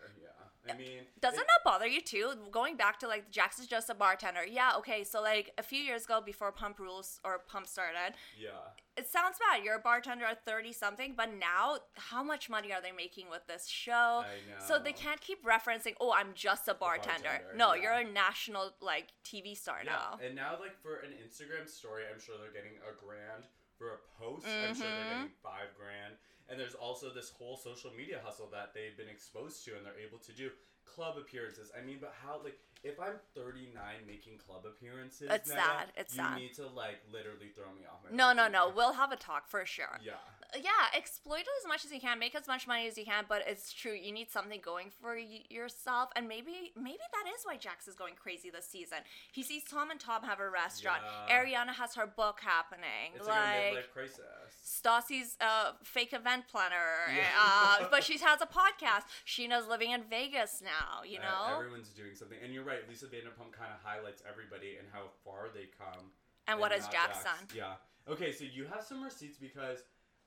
I 0.71 0.77
mean, 0.77 1.01
Does 1.21 1.35
it 1.35 1.39
not 1.53 1.63
bother 1.65 1.87
you 1.87 2.01
too? 2.01 2.33
Going 2.51 2.77
back 2.77 2.99
to 3.01 3.09
like 3.09 3.31
Jax 3.31 3.59
is 3.59 3.67
just 3.67 3.91
a 3.91 3.95
bartender. 3.95 4.45
Yeah, 4.47 4.73
okay. 4.79 5.05
So 5.05 5.21
like 5.23 5.53
a 5.59 5.63
few 5.63 5.81
years 5.81 6.05
ago, 6.05 6.21
before 6.25 6.53
Pump 6.53 6.79
Rules 6.79 7.21
or 7.25 7.39
Pump 7.41 7.67
started, 7.67 8.15
Yeah. 8.39 8.51
it 8.97 9.07
sounds 9.09 9.37
bad. 9.39 9.65
You're 9.65 9.77
a 9.77 9.81
bartender 9.81 10.25
at 10.25 10.45
thirty 10.45 10.73
something, 10.73 11.15
but 11.17 11.33
now 11.35 11.79
how 11.95 12.23
much 12.23 12.49
money 12.51 12.73
are 12.73 12.81
they 12.83 12.93
making 12.93 13.29
with 13.31 13.47
this 13.47 13.67
show? 13.67 14.25
I 14.25 14.61
So 14.67 14.79
they 14.79 14.93
can't 14.93 15.21
keep 15.21 15.45
referencing, 15.45 15.95
"Oh, 16.01 16.13
I'm 16.13 16.33
just 16.35 16.69
a 16.69 16.75
bartender." 16.75 17.29
bartender, 17.29 17.55
no, 17.57 17.75
yeah. 17.75 17.83
you're 17.83 17.93
a 17.93 18.05
national 18.05 18.75
like 18.81 19.09
TV 19.25 19.55
star 19.57 19.81
Yeah, 19.85 19.93
now. 19.93 20.19
and 20.23 20.35
now 20.35 20.59
like 20.61 20.77
for 20.83 20.97
an 21.01 21.13
Instagram 21.25 21.69
story, 21.69 22.05
I'm 22.13 22.21
sure 22.21 22.37
they're 22.39 22.53
getting 22.53 22.77
a 22.89 22.93
grand. 23.05 23.45
For 23.79 23.95
a 23.95 23.99
post, 24.19 24.45
I'm 24.47 24.75
sure 24.75 24.85
they're 24.87 25.05
Mhm. 25.05 25.13
getting 25.15 25.33
five 25.41 25.73
grand. 25.77 26.17
And 26.49 26.59
there's 26.59 26.75
also 26.75 27.11
this 27.13 27.31
whole 27.31 27.57
social 27.57 27.91
media 27.97 28.21
hustle 28.25 28.49
that 28.53 28.73
they've 28.75 28.97
been 28.97 29.09
exposed 29.09 29.65
to, 29.67 29.77
and 29.77 29.85
they're 29.85 29.99
able 30.07 30.19
to 30.19 30.33
do 30.33 30.51
club 30.87 31.17
appearances. 31.19 31.71
I 31.79 31.85
mean, 31.85 31.99
but 32.01 32.15
how 32.25 32.41
like 32.43 32.59
if 32.83 32.99
I'm 33.01 33.19
39 33.35 33.75
making 34.07 34.39
club 34.39 34.63
appearances, 34.67 35.29
It's 35.31 35.49
Netta, 35.49 35.61
sad, 35.61 35.87
it's 35.97 36.15
you 36.17 36.23
sad. 36.23 36.37
need 36.39 36.55
to 36.55 36.67
like 36.69 37.01
literally 37.13 37.49
throw 37.55 37.67
me 37.75 37.83
off 37.91 37.99
my. 38.09 38.17
No, 38.17 38.33
no, 38.33 38.49
no. 38.49 38.73
We'll 38.75 38.93
have 38.95 39.13
a 39.13 39.17
talk 39.17 39.49
for 39.49 39.67
sure. 39.67 39.99
Yeah. 40.03 40.13
yeah, 40.57 40.97
exploit 40.97 41.41
it 41.41 41.47
as 41.63 41.69
much 41.69 41.85
as 41.85 41.93
you 41.93 42.01
can, 42.01 42.19
make 42.19 42.35
as 42.35 42.47
much 42.47 42.67
money 42.67 42.87
as 42.87 42.97
you 42.97 43.05
can, 43.05 43.25
but 43.29 43.43
it's 43.47 43.73
true 43.73 43.93
you 43.93 44.13
need 44.13 44.31
something 44.31 44.61
going 44.65 44.91
for 45.03 45.17
y- 45.17 45.43
yourself, 45.51 46.09
and 46.17 46.27
maybe 46.29 46.73
maybe 46.77 47.05
that 47.13 47.31
is 47.35 47.43
why 47.45 47.57
Jax 47.57 47.87
is 47.89 47.95
going 47.95 48.15
crazy 48.15 48.49
this 48.49 48.67
season. 48.67 48.99
He 49.33 49.43
sees 49.43 49.65
Tom 49.65 49.91
and 49.91 50.01
Tom 50.01 50.23
have 50.23 50.41
a 50.41 50.49
restaurant. 50.49 51.03
Yeah. 51.29 51.37
Ariana 51.45 51.75
has 51.75 51.95
her 51.97 52.07
book 52.07 52.41
happening. 52.41 53.13
It's 53.17 53.27
like, 53.27 53.37
a 53.75 53.77
midlife 53.77 53.93
crisis. 53.93 54.21
Stassi's 54.65 55.37
uh, 55.41 55.73
fake 55.83 56.13
event 56.13 56.45
planner, 56.49 57.13
Yeah. 57.15 57.25
uh, 57.41 57.89
but 57.91 58.05
she 58.05 58.19
has 58.19 58.41
a 58.41 58.47
podcast. 58.47 59.05
Scheana's 59.27 59.67
living 59.69 59.91
in 59.91 60.03
Vegas 60.09 60.63
now. 60.65 61.03
You 61.03 61.19
Uh, 61.19 61.23
know, 61.23 61.59
everyone's 61.59 61.91
doing 61.91 62.15
something, 62.15 62.39
and 62.43 62.53
you're 62.53 62.65
right. 62.65 62.89
Lisa 62.89 63.07
Vanderpump 63.07 63.53
kind 63.53 63.73
of 63.73 63.81
highlights 63.83 64.23
everybody 64.29 64.77
and 64.79 64.87
how 64.93 65.09
far 65.25 65.49
they 65.53 65.67
come. 65.79 66.13
and 66.47 66.59
what 66.59 66.73
has 66.73 66.89
Jax 66.89 67.23
done? 67.25 67.47
Yeah. 67.55 67.75
Okay, 68.09 68.33
so 68.33 68.45
you 68.45 68.65
have 68.67 68.83
some 68.83 69.03
receipts 69.05 69.37
because 69.37 69.83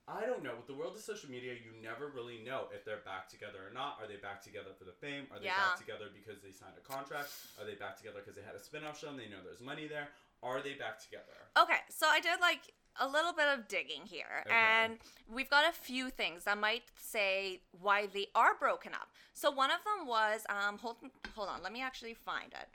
I 0.08 0.26
don't 0.26 0.42
know. 0.42 0.54
With 0.56 0.66
the 0.66 0.74
world 0.74 0.94
of 0.96 1.00
social 1.00 1.30
media, 1.30 1.54
you 1.54 1.72
never 1.80 2.08
really 2.08 2.38
know 2.44 2.66
if 2.74 2.84
they're 2.84 3.02
back 3.04 3.28
together 3.28 3.58
or 3.66 3.72
not. 3.72 3.98
Are 4.00 4.06
they 4.08 4.16
back 4.16 4.42
together 4.42 4.70
for 4.76 4.84
the 4.84 4.92
fame? 4.92 5.26
Are 5.32 5.38
they 5.38 5.46
Yeah. 5.46 5.56
back 5.70 5.78
together 5.78 6.10
because 6.12 6.42
they 6.42 6.50
signed 6.52 6.74
a 6.76 6.80
contract? 6.80 7.30
Are 7.58 7.64
they 7.64 7.74
back 7.74 7.96
together 7.96 8.18
because 8.20 8.34
they 8.34 8.42
had 8.42 8.54
a 8.54 8.58
spin-off 8.58 8.98
show 9.00 9.08
and 9.10 9.18
they 9.18 9.28
know 9.28 9.42
there's 9.42 9.60
money 9.60 9.86
there? 9.88 10.08
Are 10.42 10.60
they 10.60 10.74
back 10.74 10.98
together? 10.98 11.48
Okay, 11.56 11.78
so 11.88 12.08
I 12.08 12.18
did 12.20 12.40
like 12.40 12.74
a 13.00 13.06
little 13.08 13.32
bit 13.32 13.46
of 13.48 13.68
digging 13.68 14.02
here, 14.04 14.44
Okay. 14.46 14.54
and 14.54 14.98
we've 15.26 15.48
got 15.50 15.68
a 15.68 15.72
few 15.72 16.10
things 16.10 16.44
that 16.44 16.58
might 16.58 16.82
say 16.98 17.62
why 17.80 18.06
they 18.06 18.26
are 18.34 18.54
broken 18.58 18.92
up. 18.94 19.08
So 19.32 19.50
one 19.50 19.70
of 19.70 19.78
them 19.84 20.06
was 20.06 20.42
um 20.48 20.78
hold 20.78 20.96
hold 21.34 21.48
on, 21.48 21.62
let 21.62 21.72
me 21.72 21.82
actually 21.82 22.14
find 22.14 22.52
it. 22.52 22.68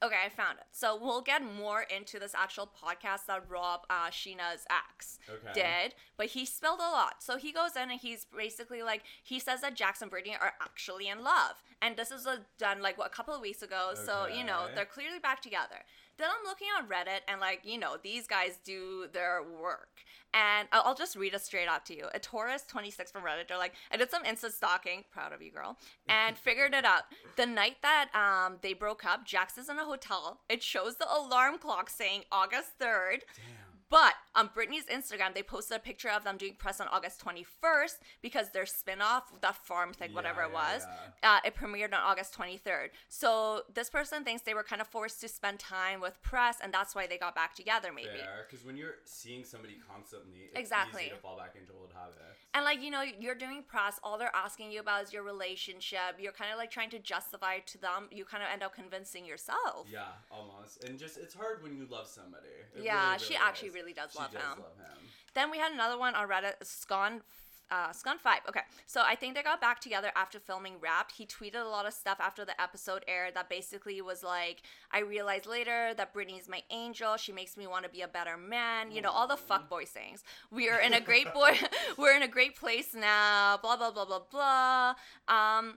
Okay, 0.00 0.14
I 0.24 0.28
found 0.28 0.58
it. 0.58 0.66
So 0.70 0.96
we'll 0.96 1.22
get 1.22 1.42
more 1.42 1.82
into 1.82 2.20
this 2.20 2.32
actual 2.32 2.68
podcast 2.68 3.26
that 3.26 3.42
Rob 3.50 3.80
uh, 3.90 4.10
Scheana's 4.10 4.64
ex 4.70 5.18
Okay. 5.28 5.50
did, 5.52 5.94
but 6.16 6.26
he 6.26 6.44
spilled 6.46 6.78
a 6.78 6.88
lot. 6.92 7.16
So 7.20 7.36
he 7.36 7.50
goes 7.50 7.74
in 7.74 7.90
and 7.90 8.00
he's 8.00 8.24
basically 8.26 8.80
like 8.82 9.02
he 9.24 9.40
says 9.40 9.60
that 9.62 9.74
Jackson 9.74 10.04
and 10.04 10.10
Brittany 10.12 10.36
are 10.40 10.52
actually 10.60 11.08
in 11.08 11.24
love, 11.24 11.62
and 11.82 11.96
this 11.96 12.12
is 12.12 12.28
done 12.58 12.80
like 12.80 12.96
what, 12.96 13.08
a 13.08 13.10
couple 13.10 13.34
of 13.34 13.40
weeks 13.40 13.60
ago. 13.62 13.92
So 13.94 14.26
you 14.28 14.44
know 14.44 14.68
they're 14.74 14.84
clearly 14.84 15.18
back 15.18 15.42
together. 15.42 15.82
Then 16.18 16.28
I'm 16.28 16.46
looking 16.46 16.68
on 16.76 16.88
Reddit 16.88 17.20
and 17.28 17.40
like 17.40 17.60
you 17.64 17.78
know 17.78 17.96
these 18.02 18.26
guys 18.26 18.58
do 18.64 19.06
their 19.12 19.42
work, 19.42 19.88
and 20.34 20.68
I'll 20.72 20.94
just 20.94 21.16
read 21.16 21.34
it 21.34 21.42
straight 21.42 21.68
out 21.68 21.86
to 21.86 21.96
you. 21.96 22.06
A 22.12 22.18
Taurus 22.18 22.64
26 22.68 23.12
from 23.12 23.22
Reddit. 23.22 23.48
They're 23.48 23.58
like, 23.58 23.74
I 23.92 23.96
did 23.96 24.10
some 24.10 24.24
Insta 24.24 24.50
stalking, 24.50 25.04
proud 25.10 25.32
of 25.32 25.40
you, 25.42 25.52
girl, 25.52 25.78
and 26.08 26.36
figured 26.46 26.74
it 26.74 26.84
out. 26.84 27.02
The 27.36 27.46
night 27.46 27.76
that 27.82 28.08
um 28.14 28.58
they 28.62 28.72
broke 28.72 29.04
up, 29.04 29.24
Jax 29.24 29.56
is 29.58 29.68
in 29.68 29.78
a 29.78 29.84
hotel. 29.84 30.40
It 30.48 30.62
shows 30.62 30.96
the 30.96 31.06
alarm 31.12 31.58
clock 31.58 31.88
saying 31.88 32.24
August 32.32 32.78
3rd. 32.80 33.20
Damn. 33.36 33.67
But 33.90 34.14
On 34.34 34.50
Brittany's 34.54 34.84
Instagram, 34.84 35.34
they 35.34 35.42
posted 35.42 35.76
a 35.78 35.80
picture 35.80 36.10
of 36.10 36.22
them 36.22 36.36
doing 36.36 36.54
press 36.56 36.80
on 36.80 36.86
August 36.88 37.24
21st 37.24 37.96
because 38.22 38.50
their 38.50 38.66
spin-off, 38.66 39.32
that 39.40 39.56
farm 39.56 39.92
thing, 39.92 40.14
whatever 40.14 40.42
it 40.42 40.52
was, 40.52 40.86
yeah, 41.24 41.38
uh, 41.38 41.40
it 41.44 41.56
premiered 41.56 41.92
on 41.92 42.00
August 42.06 42.38
23rd. 42.38 42.90
So 43.08 43.62
this 43.74 43.90
person 43.90 44.22
thinks 44.22 44.42
they 44.42 44.54
were 44.54 44.62
kind 44.62 44.80
of 44.80 44.86
forced 44.86 45.20
to 45.22 45.28
spend 45.28 45.58
time 45.58 46.00
with 46.00 46.22
press, 46.22 46.58
and 46.62 46.72
that's 46.72 46.94
why 46.94 47.08
they 47.08 47.18
got 47.18 47.34
back 47.34 47.56
together, 47.56 47.88
maybe. 47.92 48.20
Because 48.48 48.64
when 48.64 48.76
you're 48.76 48.96
seeing 49.04 49.42
somebody 49.42 49.78
constantly, 49.92 50.50
it's 50.50 50.58
Exactly. 50.60 51.02
easy 51.06 51.10
to 51.10 51.16
fall 51.16 51.36
back 51.36 51.54
into 51.58 51.72
old 51.72 51.90
habits. 51.92 52.38
And 52.54 52.64
like 52.64 52.80
you 52.80 52.90
know, 52.90 53.02
you're 53.02 53.34
doing 53.34 53.64
press. 53.66 53.98
All 54.04 54.18
they're 54.18 54.34
asking 54.34 54.70
you 54.70 54.80
about 54.80 55.02
is 55.04 55.12
your 55.12 55.22
relationship. 55.24 56.16
You're 56.18 56.32
kind 56.32 56.52
of 56.52 56.58
like 56.58 56.70
trying 56.70 56.90
to 56.90 56.98
justify 56.98 57.54
it 57.54 57.66
to 57.68 57.78
them. 57.78 58.08
You 58.10 58.24
kind 58.24 58.42
of 58.42 58.48
end 58.52 58.62
up 58.62 58.74
convincing 58.74 59.24
yourself. 59.26 59.86
Yeah, 59.92 60.06
almost. 60.30 60.84
And 60.84 60.98
just 60.98 61.18
it's 61.18 61.34
hard 61.34 61.62
when 61.62 61.76
you 61.76 61.86
love 61.90 62.06
somebody. 62.06 62.46
It 62.76 62.84
Yeah, 62.84 63.12
really, 63.12 63.18
she 63.18 63.34
really 63.34 63.44
actually 63.46 63.68
is. 63.68 63.74
Really 63.78 63.92
does 63.92 64.14
love 64.16 64.32
does 64.32 64.42
him. 64.42 64.48
love 64.58 64.76
him. 64.76 65.06
Then 65.34 65.50
we 65.50 65.58
had 65.58 65.72
another 65.72 65.98
one 65.98 66.14
on 66.14 66.28
Reddit, 66.28 66.54
Scon. 66.62 67.22
Uh, 67.70 67.92
Scon 67.92 68.16
5. 68.16 68.40
Okay. 68.48 68.62
So 68.86 69.02
I 69.04 69.14
think 69.14 69.34
they 69.34 69.42
got 69.42 69.60
back 69.60 69.78
together 69.78 70.10
after 70.16 70.40
filming 70.40 70.76
Wrapped. 70.80 71.12
He 71.12 71.26
tweeted 71.26 71.62
a 71.62 71.68
lot 71.68 71.86
of 71.86 71.92
stuff 71.92 72.16
after 72.18 72.44
the 72.44 72.58
episode 72.58 73.04
aired 73.06 73.34
that 73.34 73.50
basically 73.50 74.00
was 74.00 74.22
like, 74.22 74.62
I 74.90 75.00
realized 75.00 75.46
later 75.46 75.92
that 75.94 76.14
Brittany's 76.14 76.48
my 76.48 76.62
angel. 76.70 77.18
She 77.18 77.30
makes 77.30 77.58
me 77.58 77.66
want 77.66 77.84
to 77.84 77.90
be 77.90 78.00
a 78.00 78.08
better 78.08 78.38
man. 78.38 78.90
You 78.90 79.02
know, 79.02 79.10
all 79.10 79.26
the 79.28 79.36
fuckboy 79.36 79.86
sayings. 79.86 80.24
We 80.50 80.70
are 80.70 80.80
in 80.80 80.94
a 80.94 81.00
great 81.00 81.32
boy, 81.34 81.58
we're 81.98 82.16
in 82.16 82.22
a 82.22 82.28
great 82.28 82.56
place 82.56 82.94
now, 82.94 83.58
blah, 83.60 83.76
blah, 83.76 83.90
blah, 83.90 84.06
blah, 84.06 84.22
blah. 84.30 84.94
Um, 85.28 85.76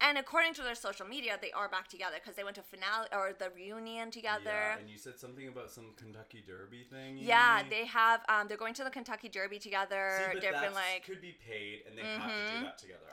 and 0.00 0.16
according 0.18 0.54
to 0.54 0.62
their 0.62 0.74
social 0.74 1.06
media, 1.06 1.38
they 1.40 1.50
are 1.52 1.68
back 1.68 1.88
together 1.88 2.16
because 2.20 2.36
they 2.36 2.44
went 2.44 2.56
to 2.56 2.62
finale 2.62 3.08
or 3.12 3.32
the 3.38 3.50
reunion 3.54 4.10
together. 4.10 4.44
Yeah, 4.74 4.78
and 4.78 4.88
you 4.88 4.98
said 4.98 5.18
something 5.18 5.48
about 5.48 5.70
some 5.70 5.92
Kentucky 5.96 6.42
Derby 6.46 6.84
thing. 6.90 7.18
Yeah, 7.18 7.62
they 7.68 7.84
have. 7.86 8.20
Um, 8.28 8.46
they're 8.48 8.56
going 8.56 8.74
to 8.74 8.84
the 8.84 8.90
Kentucky 8.90 9.28
Derby 9.28 9.58
together. 9.58 10.10
See, 10.18 10.24
but 10.34 10.42
They've 10.42 10.52
been 10.52 10.72
that's- 10.72 10.74
like, 10.74 11.04
could 11.04 11.20
be 11.20 11.36
paid, 11.46 11.82
and 11.88 11.98
they 11.98 12.02
have 12.02 12.30
to 12.30 12.58
do 12.58 12.64
that 12.64 12.78
together. 12.78 13.12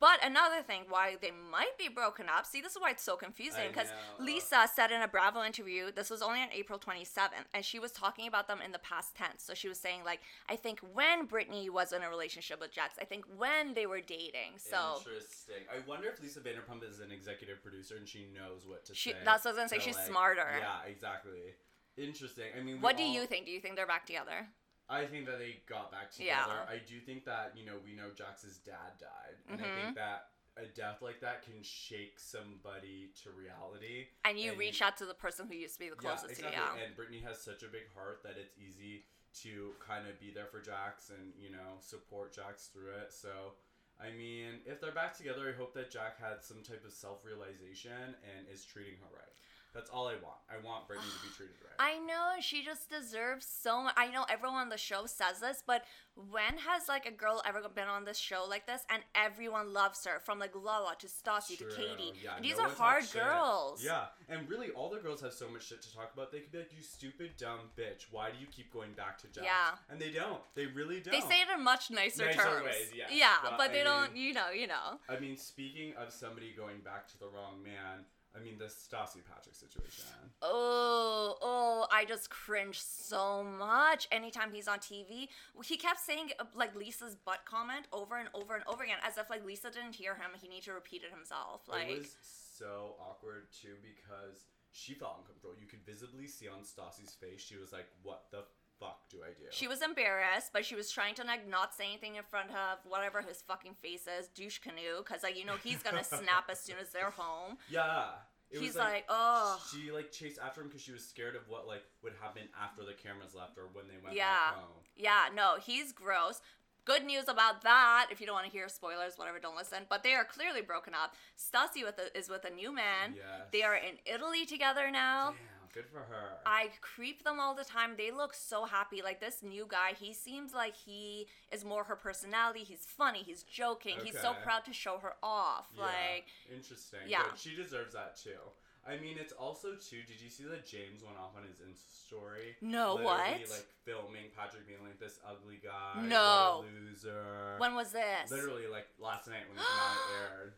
But 0.00 0.24
another 0.24 0.62
thing 0.62 0.82
why 0.88 1.16
they 1.20 1.32
might 1.50 1.76
be 1.78 1.88
broken 1.88 2.26
up. 2.28 2.46
See, 2.46 2.60
this 2.60 2.72
is 2.72 2.80
why 2.80 2.90
it's 2.90 3.02
so 3.02 3.16
confusing 3.16 3.68
because. 3.68 3.88
Lisa 4.20 4.68
said 4.72 4.90
in 4.90 5.02
a 5.02 5.08
Bravo 5.08 5.42
interview, 5.42 5.90
this 5.92 6.10
was 6.10 6.22
only 6.22 6.40
on 6.40 6.48
April 6.52 6.78
27th, 6.78 7.46
and 7.54 7.64
she 7.64 7.78
was 7.78 7.92
talking 7.92 8.26
about 8.26 8.46
them 8.48 8.60
in 8.64 8.72
the 8.72 8.78
past 8.78 9.14
tense. 9.14 9.42
So 9.42 9.54
she 9.54 9.68
was 9.68 9.78
saying 9.78 10.02
like, 10.04 10.20
I 10.48 10.56
think 10.56 10.80
when 10.92 11.26
Brittany 11.26 11.68
was 11.70 11.92
in 11.92 12.02
a 12.02 12.08
relationship 12.10 12.60
with 12.60 12.72
Jax, 12.72 12.94
I 13.00 13.04
think 13.04 13.24
when 13.36 13.74
they 13.74 13.86
were 13.86 14.00
dating. 14.00 14.58
So 14.58 14.96
Interesting. 14.98 15.64
I 15.70 15.86
wonder 15.88 16.08
if 16.08 16.20
Lisa 16.20 16.40
Vanderpump 16.40 16.88
is 16.88 17.00
an 17.00 17.10
executive 17.12 17.62
producer 17.62 17.96
and 17.96 18.06
she 18.08 18.26
knows 18.34 18.66
what 18.66 18.84
to 18.86 18.94
She- 18.94 19.10
say. 19.12 19.18
that's 19.24 19.44
what 19.44 19.50
I 19.50 19.62
was 19.62 19.70
gonna 19.70 19.80
say, 19.82 19.86
she's 19.86 19.96
like- 19.96 20.06
smarter. 20.06 20.56
Yeah, 20.58 20.82
exactly. 20.84 21.54
Interesting. 21.96 22.52
I 22.56 22.60
mean, 22.60 22.80
what 22.80 22.96
do 22.96 23.02
all- 23.02 23.08
you 23.12 23.26
think? 23.26 23.46
Do 23.46 23.52
you 23.52 23.60
think 23.60 23.76
they're 23.76 23.86
back 23.86 24.06
together? 24.06 24.48
I 24.90 25.04
think 25.06 25.26
that 25.26 25.38
they 25.38 25.60
got 25.66 25.90
back 25.92 26.10
Yeah. 26.18 26.42
together. 26.44 26.60
I 26.68 26.78
do 26.78 27.00
think 27.00 27.24
that 27.26 27.56
you 27.56 27.64
know 27.66 27.78
we 27.84 27.92
know 27.92 28.10
Jax's 28.10 28.58
dad 28.58 28.98
died, 28.98 29.36
and 29.48 29.60
I 29.60 29.64
Mhm. 29.64 29.82
think 29.84 29.96
that 29.96 30.30
a 30.56 30.66
death 30.66 31.02
like 31.02 31.20
that 31.20 31.42
can 31.42 31.62
shake 31.62 32.18
somebody 32.18 33.12
to 33.22 33.30
reality. 33.30 34.08
And 34.24 34.40
you 34.40 34.50
And 34.50 34.58
reach 34.58 34.80
you- 34.80 34.86
out 34.86 34.96
to 34.96 35.06
the 35.06 35.14
person 35.14 35.46
who 35.46 35.54
used 35.54 35.74
to 35.74 35.80
be 35.80 35.88
the 35.88 35.94
closest 35.96 36.40
yeah, 36.40 36.48
to 36.50 36.54
exactly. 36.54 36.80
you. 36.80 36.86
And 36.86 36.96
Brittany 36.96 37.20
has 37.20 37.40
such 37.40 37.62
a 37.62 37.68
big 37.68 37.88
heart 37.92 38.22
that 38.24 38.36
it's 38.36 38.56
easy 38.58 39.04
to 39.34 39.76
kind 39.78 40.08
of 40.08 40.18
be 40.18 40.30
there 40.32 40.46
for 40.46 40.60
Jax 40.60 41.10
and 41.10 41.34
you 41.36 41.50
know 41.50 41.78
support 41.80 42.32
Jax 42.32 42.68
through 42.68 42.92
it. 42.96 43.12
So. 43.12 43.56
I 44.00 44.12
mean, 44.12 44.62
if 44.64 44.80
they're 44.80 44.92
back 44.92 45.16
together, 45.16 45.48
I 45.48 45.52
hope 45.54 45.74
that 45.74 45.90
Jack 45.90 46.18
had 46.20 46.40
some 46.44 46.62
type 46.62 46.84
of 46.84 46.92
self 46.92 47.24
realization 47.24 48.14
and 48.22 48.46
is 48.46 48.64
treating 48.64 48.96
her 48.98 49.08
right. 49.12 49.32
That's 49.78 49.90
all 49.90 50.08
I 50.08 50.14
want. 50.14 50.42
I 50.50 50.58
want 50.66 50.88
Brittany 50.88 51.06
to 51.08 51.28
be 51.28 51.32
treated 51.36 51.54
right. 51.62 51.78
I 51.78 52.04
know 52.04 52.40
she 52.40 52.64
just 52.64 52.90
deserves 52.90 53.46
so 53.46 53.84
much. 53.84 53.94
I 53.96 54.10
know 54.10 54.24
everyone 54.28 54.58
on 54.58 54.70
the 54.70 54.76
show 54.76 55.06
says 55.06 55.38
this, 55.38 55.62
but 55.64 55.84
when 56.16 56.58
has 56.66 56.88
like 56.88 57.06
a 57.06 57.12
girl 57.12 57.40
ever 57.46 57.60
been 57.72 57.86
on 57.86 58.04
this 58.04 58.18
show 58.18 58.44
like 58.50 58.66
this 58.66 58.82
and 58.90 59.04
everyone 59.14 59.72
loves 59.72 60.04
her 60.04 60.18
from 60.18 60.40
like 60.40 60.50
Lala 60.56 60.96
to 60.98 61.06
Stassi 61.06 61.56
to 61.58 61.64
Katie? 61.76 62.12
Yeah, 62.24 62.34
And 62.34 62.44
these 62.44 62.56
no 62.58 62.64
are 62.64 62.70
hard 62.70 63.04
girls. 63.12 63.84
Yeah, 63.84 64.06
and 64.28 64.50
really, 64.50 64.70
all 64.70 64.90
the 64.90 64.98
girls 64.98 65.20
have 65.20 65.32
so 65.32 65.48
much 65.48 65.68
shit 65.68 65.80
to 65.82 65.94
talk 65.94 66.10
about. 66.12 66.32
They 66.32 66.40
could 66.40 66.50
be 66.50 66.58
like, 66.58 66.72
"You 66.76 66.82
stupid 66.82 67.36
dumb 67.38 67.70
bitch! 67.78 68.06
Why 68.10 68.32
do 68.32 68.38
you 68.40 68.48
keep 68.50 68.72
going 68.72 68.94
back 68.94 69.16
to 69.18 69.28
Jack?" 69.28 69.44
Yeah. 69.44 69.78
and 69.88 70.00
they 70.00 70.10
don't. 70.10 70.40
They 70.56 70.66
really 70.66 70.98
don't. 70.98 71.12
They 71.12 71.20
say 71.20 71.42
it 71.42 71.48
in 71.56 71.62
much 71.62 71.88
nicer, 71.92 72.26
Nicer 72.26 72.42
terms. 72.42 72.64
ways, 72.64 72.90
yes, 72.92 73.10
Yeah, 73.14 73.36
but 73.44 73.56
but, 73.56 73.72
they 73.72 73.84
don't. 73.84 74.16
You 74.16 74.34
know, 74.34 74.50
you 74.50 74.66
know. 74.66 74.98
I 75.08 75.20
mean, 75.20 75.36
speaking 75.36 75.92
of 75.96 76.12
somebody 76.12 76.52
going 76.56 76.80
back 76.80 77.06
to 77.12 77.18
the 77.20 77.26
wrong 77.28 77.62
man, 77.62 78.04
I 78.38 78.44
mean 78.44 78.58
the 78.58 78.66
Stassi 78.66 79.24
Patrick 79.28 79.54
situation. 79.54 80.04
Oh, 80.42 81.36
oh, 81.42 81.86
I 81.90 82.04
just 82.04 82.30
cringe 82.30 82.80
so 82.80 83.42
much 83.42 84.06
anytime 84.12 84.52
he's 84.52 84.68
on 84.68 84.78
TV. 84.78 85.28
He 85.64 85.76
kept 85.76 86.00
saying 86.00 86.30
uh, 86.38 86.44
like 86.54 86.74
Lisa's 86.74 87.16
butt 87.16 87.40
comment 87.44 87.86
over 87.92 88.16
and 88.16 88.28
over 88.34 88.54
and 88.54 88.64
over 88.66 88.84
again, 88.84 88.98
as 89.06 89.18
if 89.18 89.28
like 89.30 89.44
Lisa 89.44 89.70
didn't 89.70 89.94
hear 89.94 90.14
him. 90.14 90.30
He 90.40 90.48
needed 90.48 90.64
to 90.64 90.72
repeat 90.74 91.02
it 91.02 91.10
himself. 91.14 91.62
Like, 91.68 91.88
it 91.90 91.98
was 91.98 92.16
so 92.58 92.94
awkward 93.00 93.46
too 93.52 93.74
because 93.82 94.46
she 94.70 94.94
felt 94.94 95.16
uncomfortable. 95.20 95.54
You 95.60 95.66
could 95.66 95.84
visibly 95.84 96.26
see 96.26 96.46
on 96.48 96.60
Stassi's 96.60 97.14
face. 97.14 97.40
She 97.40 97.56
was 97.56 97.72
like, 97.72 97.86
"What 98.02 98.24
the 98.30 98.44
fuck 98.78 99.08
do 99.10 99.18
I 99.24 99.30
do?" 99.30 99.46
She 99.50 99.66
was 99.66 99.82
embarrassed, 99.82 100.50
but 100.52 100.64
she 100.64 100.74
was 100.74 100.90
trying 100.90 101.14
to 101.16 101.24
like 101.24 101.48
not 101.48 101.74
say 101.74 101.84
anything 101.86 102.16
in 102.16 102.22
front 102.30 102.50
of 102.50 102.78
whatever 102.88 103.22
his 103.22 103.42
fucking 103.42 103.74
face 103.82 104.06
is, 104.06 104.28
douche 104.28 104.58
canoe, 104.58 104.98
because 104.98 105.22
like 105.22 105.36
you 105.38 105.44
know 105.44 105.56
he's 105.62 105.82
gonna 105.82 106.04
snap 106.20 106.48
as 106.50 106.60
soon 106.60 106.76
as 106.80 106.90
they're 106.90 107.10
home. 107.10 107.56
yeah. 107.70 108.04
It 108.50 108.60
He's 108.60 108.68
was 108.68 108.76
like, 108.76 109.04
oh, 109.08 109.60
She 109.70 109.90
like 109.92 110.10
chased 110.10 110.38
after 110.38 110.62
him 110.62 110.68
because 110.68 110.80
she 110.82 110.92
was 110.92 111.04
scared 111.04 111.36
of 111.36 111.42
what 111.48 111.66
like 111.66 111.82
would 112.02 112.14
happen 112.20 112.42
after 112.60 112.82
the 112.84 112.94
cameras 112.94 113.34
left 113.34 113.58
or 113.58 113.64
when 113.72 113.86
they 113.88 113.96
went 114.02 114.16
Yeah. 114.16 114.52
home. 114.54 114.82
yeah, 114.96 115.26
no, 115.34 115.56
he's 115.60 115.92
gross. 115.92 116.40
Good 116.86 117.04
news 117.04 117.24
about 117.28 117.60
that. 117.64 118.06
If 118.10 118.18
you 118.18 118.26
don't 118.26 118.34
want 118.34 118.46
to 118.46 118.52
hear 118.52 118.66
spoilers, 118.70 119.18
whatever, 119.18 119.38
don't 119.38 119.56
listen. 119.56 119.80
But 119.90 120.02
they 120.02 120.14
are 120.14 120.24
clearly 120.24 120.62
broken 120.62 120.94
up. 120.94 121.14
Stassi 121.36 121.84
with 121.84 121.98
a, 121.98 122.16
is 122.18 122.30
with 122.30 122.46
a 122.46 122.50
new 122.50 122.74
man. 122.74 123.12
Yes. 123.14 123.48
They 123.52 123.62
are 123.62 123.74
in 123.76 123.96
Italy 124.06 124.46
together 124.46 124.90
now. 124.90 125.32
Damn, 125.32 125.36
good 125.78 125.90
for 125.90 126.00
her. 126.00 126.38
I 126.46 126.70
creep 126.80 127.24
them 127.24 127.38
all 127.40 127.54
the 127.54 127.64
time. 127.64 127.92
They 127.96 128.10
look 128.10 128.34
so 128.34 128.64
happy. 128.64 129.02
Like 129.02 129.20
this 129.20 129.42
new 129.42 129.66
guy, 129.68 129.92
he 129.98 130.12
seems 130.12 130.52
like 130.52 130.74
he 130.74 131.26
is 131.52 131.64
more 131.64 131.84
her 131.84 131.96
personality. 131.96 132.60
He's 132.60 132.84
funny. 132.86 133.22
He's 133.24 133.42
joking. 133.42 133.96
He's 134.02 134.18
so 134.20 134.34
proud 134.42 134.64
to 134.64 134.72
show 134.72 134.98
her 134.98 135.14
off. 135.22 135.68
Yeah, 135.76 135.82
Like, 135.84 136.26
interesting. 136.52 137.00
yeah. 137.06 137.22
Good. 137.30 137.38
She 137.38 137.54
deserves 137.56 137.94
that 137.94 138.16
too. 138.16 138.40
I 138.88 138.96
mean, 138.96 139.16
it's 139.20 139.32
also 139.34 139.74
too. 139.74 140.00
Did 140.06 140.20
you 140.20 140.30
see 140.30 140.44
that 140.44 140.66
James 140.66 141.04
went 141.04 141.18
off 141.18 141.36
on 141.36 141.42
his 141.44 141.56
Insta 141.56 141.92
story? 142.06 142.56
No, 142.62 142.94
Literally, 142.94 143.04
what? 143.04 143.50
Like 143.50 143.66
filming 143.84 144.24
Patrick 144.34 144.66
being 144.66 144.80
like 144.82 144.98
this 144.98 145.20
ugly 145.28 145.60
guy. 145.62 146.00
No. 146.02 146.64
loser. 146.64 147.56
when 147.58 147.74
was 147.74 147.92
this? 147.92 148.30
Literally, 148.30 148.66
like 148.66 148.86
last 148.98 149.28
night 149.28 149.44
when 149.46 149.56
the 149.58 149.62
finale 149.62 150.32
aired. 150.40 150.52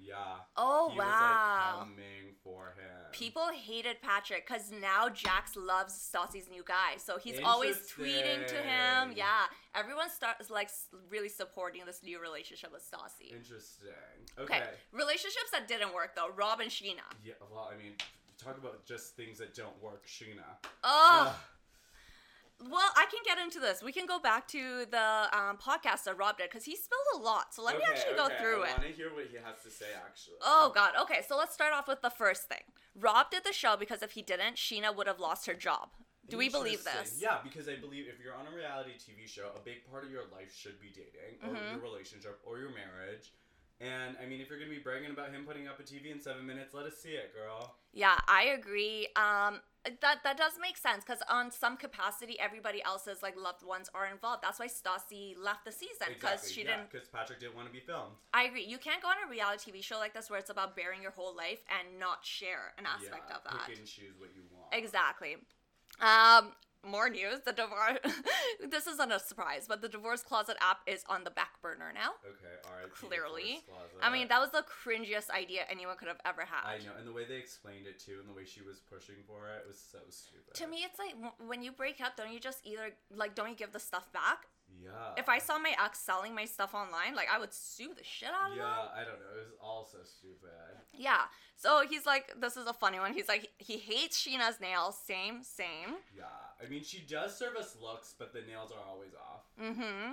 Yeah. 0.00 0.14
Oh 0.56 0.90
he 0.92 0.98
wow. 0.98 1.04
was 1.04 1.78
like 1.78 1.88
coming 1.88 2.34
for 2.42 2.74
him. 2.76 3.06
People 3.12 3.48
hated 3.52 4.00
Patrick 4.02 4.46
because 4.46 4.70
now 4.70 5.08
Jax 5.08 5.56
loves 5.56 5.94
Stassi's 5.94 6.48
new 6.50 6.62
guy, 6.66 6.96
so 6.98 7.18
he's 7.18 7.40
always 7.44 7.76
tweeting 7.90 8.46
to 8.46 8.56
him. 8.56 9.12
Yeah, 9.16 9.44
everyone 9.74 10.10
starts 10.10 10.50
like 10.50 10.70
really 11.10 11.28
supporting 11.28 11.82
this 11.86 12.02
new 12.02 12.20
relationship 12.20 12.72
with 12.72 12.82
Stassi. 12.82 13.32
Interesting. 13.34 13.88
Okay. 14.38 14.56
Okay. 14.56 14.64
relationships 14.92 15.50
that 15.52 15.66
didn't 15.68 15.94
work 15.94 16.14
though. 16.14 16.28
Rob 16.36 16.60
and 16.60 16.70
Scheana. 16.70 17.06
Yeah. 17.24 17.34
Well, 17.50 17.70
I 17.72 17.76
mean, 17.82 17.92
talk 18.42 18.58
about 18.58 18.84
just 18.84 19.16
things 19.16 19.38
that 19.38 19.54
don't 19.54 19.80
work. 19.82 20.06
Scheana. 20.06 20.44
Oh, 20.84 21.26
Ugh. 21.28 21.34
Well, 22.58 22.90
I 22.96 23.04
can 23.10 23.20
get 23.24 23.38
into 23.38 23.60
this. 23.60 23.82
We 23.82 23.92
can 23.92 24.06
go 24.06 24.18
back 24.18 24.48
to 24.48 24.86
the 24.90 25.28
um, 25.32 25.58
podcast 25.58 26.04
that 26.04 26.16
Rob 26.16 26.38
did 26.38 26.48
because 26.48 26.64
he 26.64 26.74
spilled 26.74 27.00
a 27.16 27.18
lot. 27.18 27.54
So 27.54 27.62
let 27.62 27.76
me 27.76 27.82
actually 27.88 28.14
okay, 28.14 28.28
go 28.28 28.36
through 28.40 28.62
I 28.62 28.68
it. 28.68 28.70
I 28.70 28.80
want 28.80 28.82
to 28.88 28.96
hear 28.96 29.14
what 29.14 29.26
he 29.30 29.36
has 29.36 29.62
to 29.64 29.70
say. 29.70 29.92
Actually. 29.94 30.36
Oh 30.42 30.72
God. 30.74 30.92
Okay, 31.02 31.20
so 31.28 31.36
let's 31.36 31.52
start 31.52 31.74
off 31.74 31.86
with 31.86 32.00
the 32.00 32.10
first 32.10 32.48
thing. 32.48 32.64
Rob 32.98 33.30
did 33.30 33.44
the 33.44 33.52
show 33.52 33.76
because 33.76 34.02
if 34.02 34.12
he 34.12 34.22
didn't, 34.22 34.56
Scheana 34.56 34.96
would 34.96 35.06
have 35.06 35.20
lost 35.20 35.46
her 35.46 35.54
job. 35.54 35.90
Do 36.28 36.38
we 36.38 36.48
believe 36.48 36.82
this? 36.82 37.18
Yeah, 37.20 37.38
because 37.44 37.68
I 37.68 37.76
believe 37.76 38.06
if 38.08 38.18
you're 38.18 38.34
on 38.34 38.50
a 38.50 38.56
reality 38.56 38.98
TV 38.98 39.28
show, 39.28 39.52
a 39.54 39.60
big 39.60 39.88
part 39.88 40.02
of 40.04 40.10
your 40.10 40.24
life 40.32 40.50
should 40.52 40.80
be 40.80 40.88
dating 40.88 41.38
or 41.44 41.54
Mhm. 41.54 41.72
your 41.72 41.80
relationship 41.80 42.40
or 42.44 42.58
your 42.58 42.70
marriage. 42.70 43.30
And 43.80 44.16
I 44.22 44.26
mean, 44.26 44.40
if 44.40 44.48
you're 44.48 44.58
gonna 44.58 44.70
be 44.70 44.78
bragging 44.78 45.10
about 45.10 45.30
him 45.30 45.44
putting 45.44 45.68
up 45.68 45.78
a 45.78 45.82
TV 45.82 46.10
in 46.10 46.20
seven 46.20 46.46
minutes, 46.46 46.72
let 46.72 46.86
us 46.86 46.96
see 46.96 47.10
it, 47.10 47.34
girl. 47.34 47.76
Yeah, 47.92 48.16
I 48.26 48.56
agree. 48.58 49.08
Um, 49.16 49.60
that 50.00 50.18
that 50.24 50.36
does 50.36 50.54
make 50.60 50.76
sense 50.76 51.04
because 51.04 51.22
on 51.28 51.50
some 51.50 51.76
capacity, 51.76 52.38
everybody 52.40 52.82
else's 52.82 53.22
like 53.22 53.36
loved 53.36 53.64
ones 53.64 53.90
are 53.94 54.06
involved. 54.06 54.42
That's 54.42 54.58
why 54.58 54.66
Stassi 54.66 55.34
left 55.38 55.64
the 55.64 55.72
season 55.72 56.08
because 56.08 56.40
Exactly. 56.40 56.52
she 56.52 56.60
yeah, 56.62 56.76
didn't. 56.76 56.90
Because 56.90 57.08
Patrick 57.08 57.40
didn't 57.40 57.54
want 57.54 57.68
to 57.68 57.72
be 57.72 57.80
filmed. 57.80 58.14
I 58.32 58.44
agree. 58.44 58.64
You 58.64 58.78
can't 58.78 59.02
go 59.02 59.08
on 59.08 59.16
a 59.24 59.30
reality 59.30 59.70
TV 59.70 59.84
show 59.84 59.98
like 59.98 60.14
this 60.14 60.30
where 60.30 60.38
it's 60.38 60.50
about 60.50 60.74
bearing 60.74 61.02
your 61.02 61.12
whole 61.12 61.36
life 61.36 61.60
and 61.68 62.00
not 62.00 62.24
share 62.24 62.72
an 62.78 62.86
aspect 62.86 63.28
yeah, 63.28 63.36
of 63.36 63.44
that. 63.44 63.68
Pick 63.68 63.78
and 63.78 63.86
choose 63.86 64.14
what 64.18 64.30
you 64.34 64.42
want. 64.50 64.72
Exactly. 64.72 65.36
Um, 66.00 66.52
more 66.84 67.08
news. 67.08 67.40
The 67.44 67.52
divorce. 67.52 67.98
this 68.70 68.86
isn't 68.86 69.12
a 69.12 69.18
surprise, 69.18 69.66
but 69.68 69.82
the 69.82 69.88
divorce 69.88 70.22
closet 70.22 70.56
app 70.60 70.78
is 70.86 71.04
on 71.08 71.24
the 71.24 71.30
back 71.30 71.60
burner 71.62 71.92
now. 71.94 72.12
Okay, 72.26 72.54
all 72.64 72.76
right. 72.80 72.92
Clearly, 72.92 73.64
I 74.02 74.10
mean 74.10 74.28
that 74.28 74.40
was 74.40 74.50
the 74.50 74.64
cringiest 74.64 75.30
idea 75.30 75.62
anyone 75.70 75.96
could 75.96 76.08
have 76.08 76.20
ever 76.24 76.42
had. 76.42 76.66
I 76.66 76.78
know, 76.78 76.92
and 76.98 77.06
the 77.06 77.12
way 77.12 77.24
they 77.24 77.36
explained 77.36 77.86
it 77.86 77.98
too, 77.98 78.18
and 78.20 78.28
the 78.28 78.34
way 78.34 78.44
she 78.44 78.62
was 78.62 78.80
pushing 78.80 79.16
for 79.26 79.48
it 79.48 79.64
was 79.66 79.78
so 79.78 79.98
stupid. 80.10 80.54
To 80.54 80.66
me, 80.66 80.84
it's 80.84 80.98
like 80.98 81.14
when 81.46 81.62
you 81.62 81.72
break 81.72 82.00
up, 82.00 82.16
don't 82.16 82.32
you 82.32 82.40
just 82.40 82.60
either 82.64 82.90
like 83.14 83.34
don't 83.34 83.50
you 83.50 83.56
give 83.56 83.72
the 83.72 83.80
stuff 83.80 84.12
back? 84.12 84.46
Yeah. 84.82 84.90
If 85.16 85.28
I 85.28 85.38
saw 85.38 85.58
my 85.58 85.74
ex 85.84 85.98
selling 85.98 86.34
my 86.34 86.44
stuff 86.44 86.74
online, 86.74 87.14
like 87.14 87.28
I 87.32 87.38
would 87.38 87.52
sue 87.52 87.92
the 87.96 88.04
shit 88.04 88.28
out 88.28 88.50
of 88.50 88.56
him. 88.56 88.64
Yeah. 88.64 88.88
I 88.94 89.04
don't 89.04 89.18
know. 89.18 89.34
It 89.36 89.44
was 89.44 89.52
all 89.60 89.88
so 89.90 89.98
stupid. 90.04 90.50
Yeah. 90.92 91.22
So 91.56 91.84
he's 91.88 92.04
like, 92.04 92.34
this 92.38 92.56
is 92.56 92.66
a 92.66 92.72
funny 92.72 92.98
one. 92.98 93.14
He's 93.14 93.28
like, 93.28 93.50
he 93.58 93.78
hates 93.78 94.22
Scheana's 94.22 94.60
nails. 94.60 94.96
Same, 95.06 95.42
same. 95.42 95.96
Yeah, 96.14 96.24
I 96.62 96.68
mean, 96.68 96.84
she 96.84 97.00
does 97.00 97.36
serve 97.36 97.56
us 97.56 97.76
looks, 97.80 98.14
but 98.18 98.34
the 98.34 98.42
nails 98.42 98.70
are 98.70 98.86
always 98.86 99.12
off. 99.14 99.44
Mm-hmm. 99.60 100.12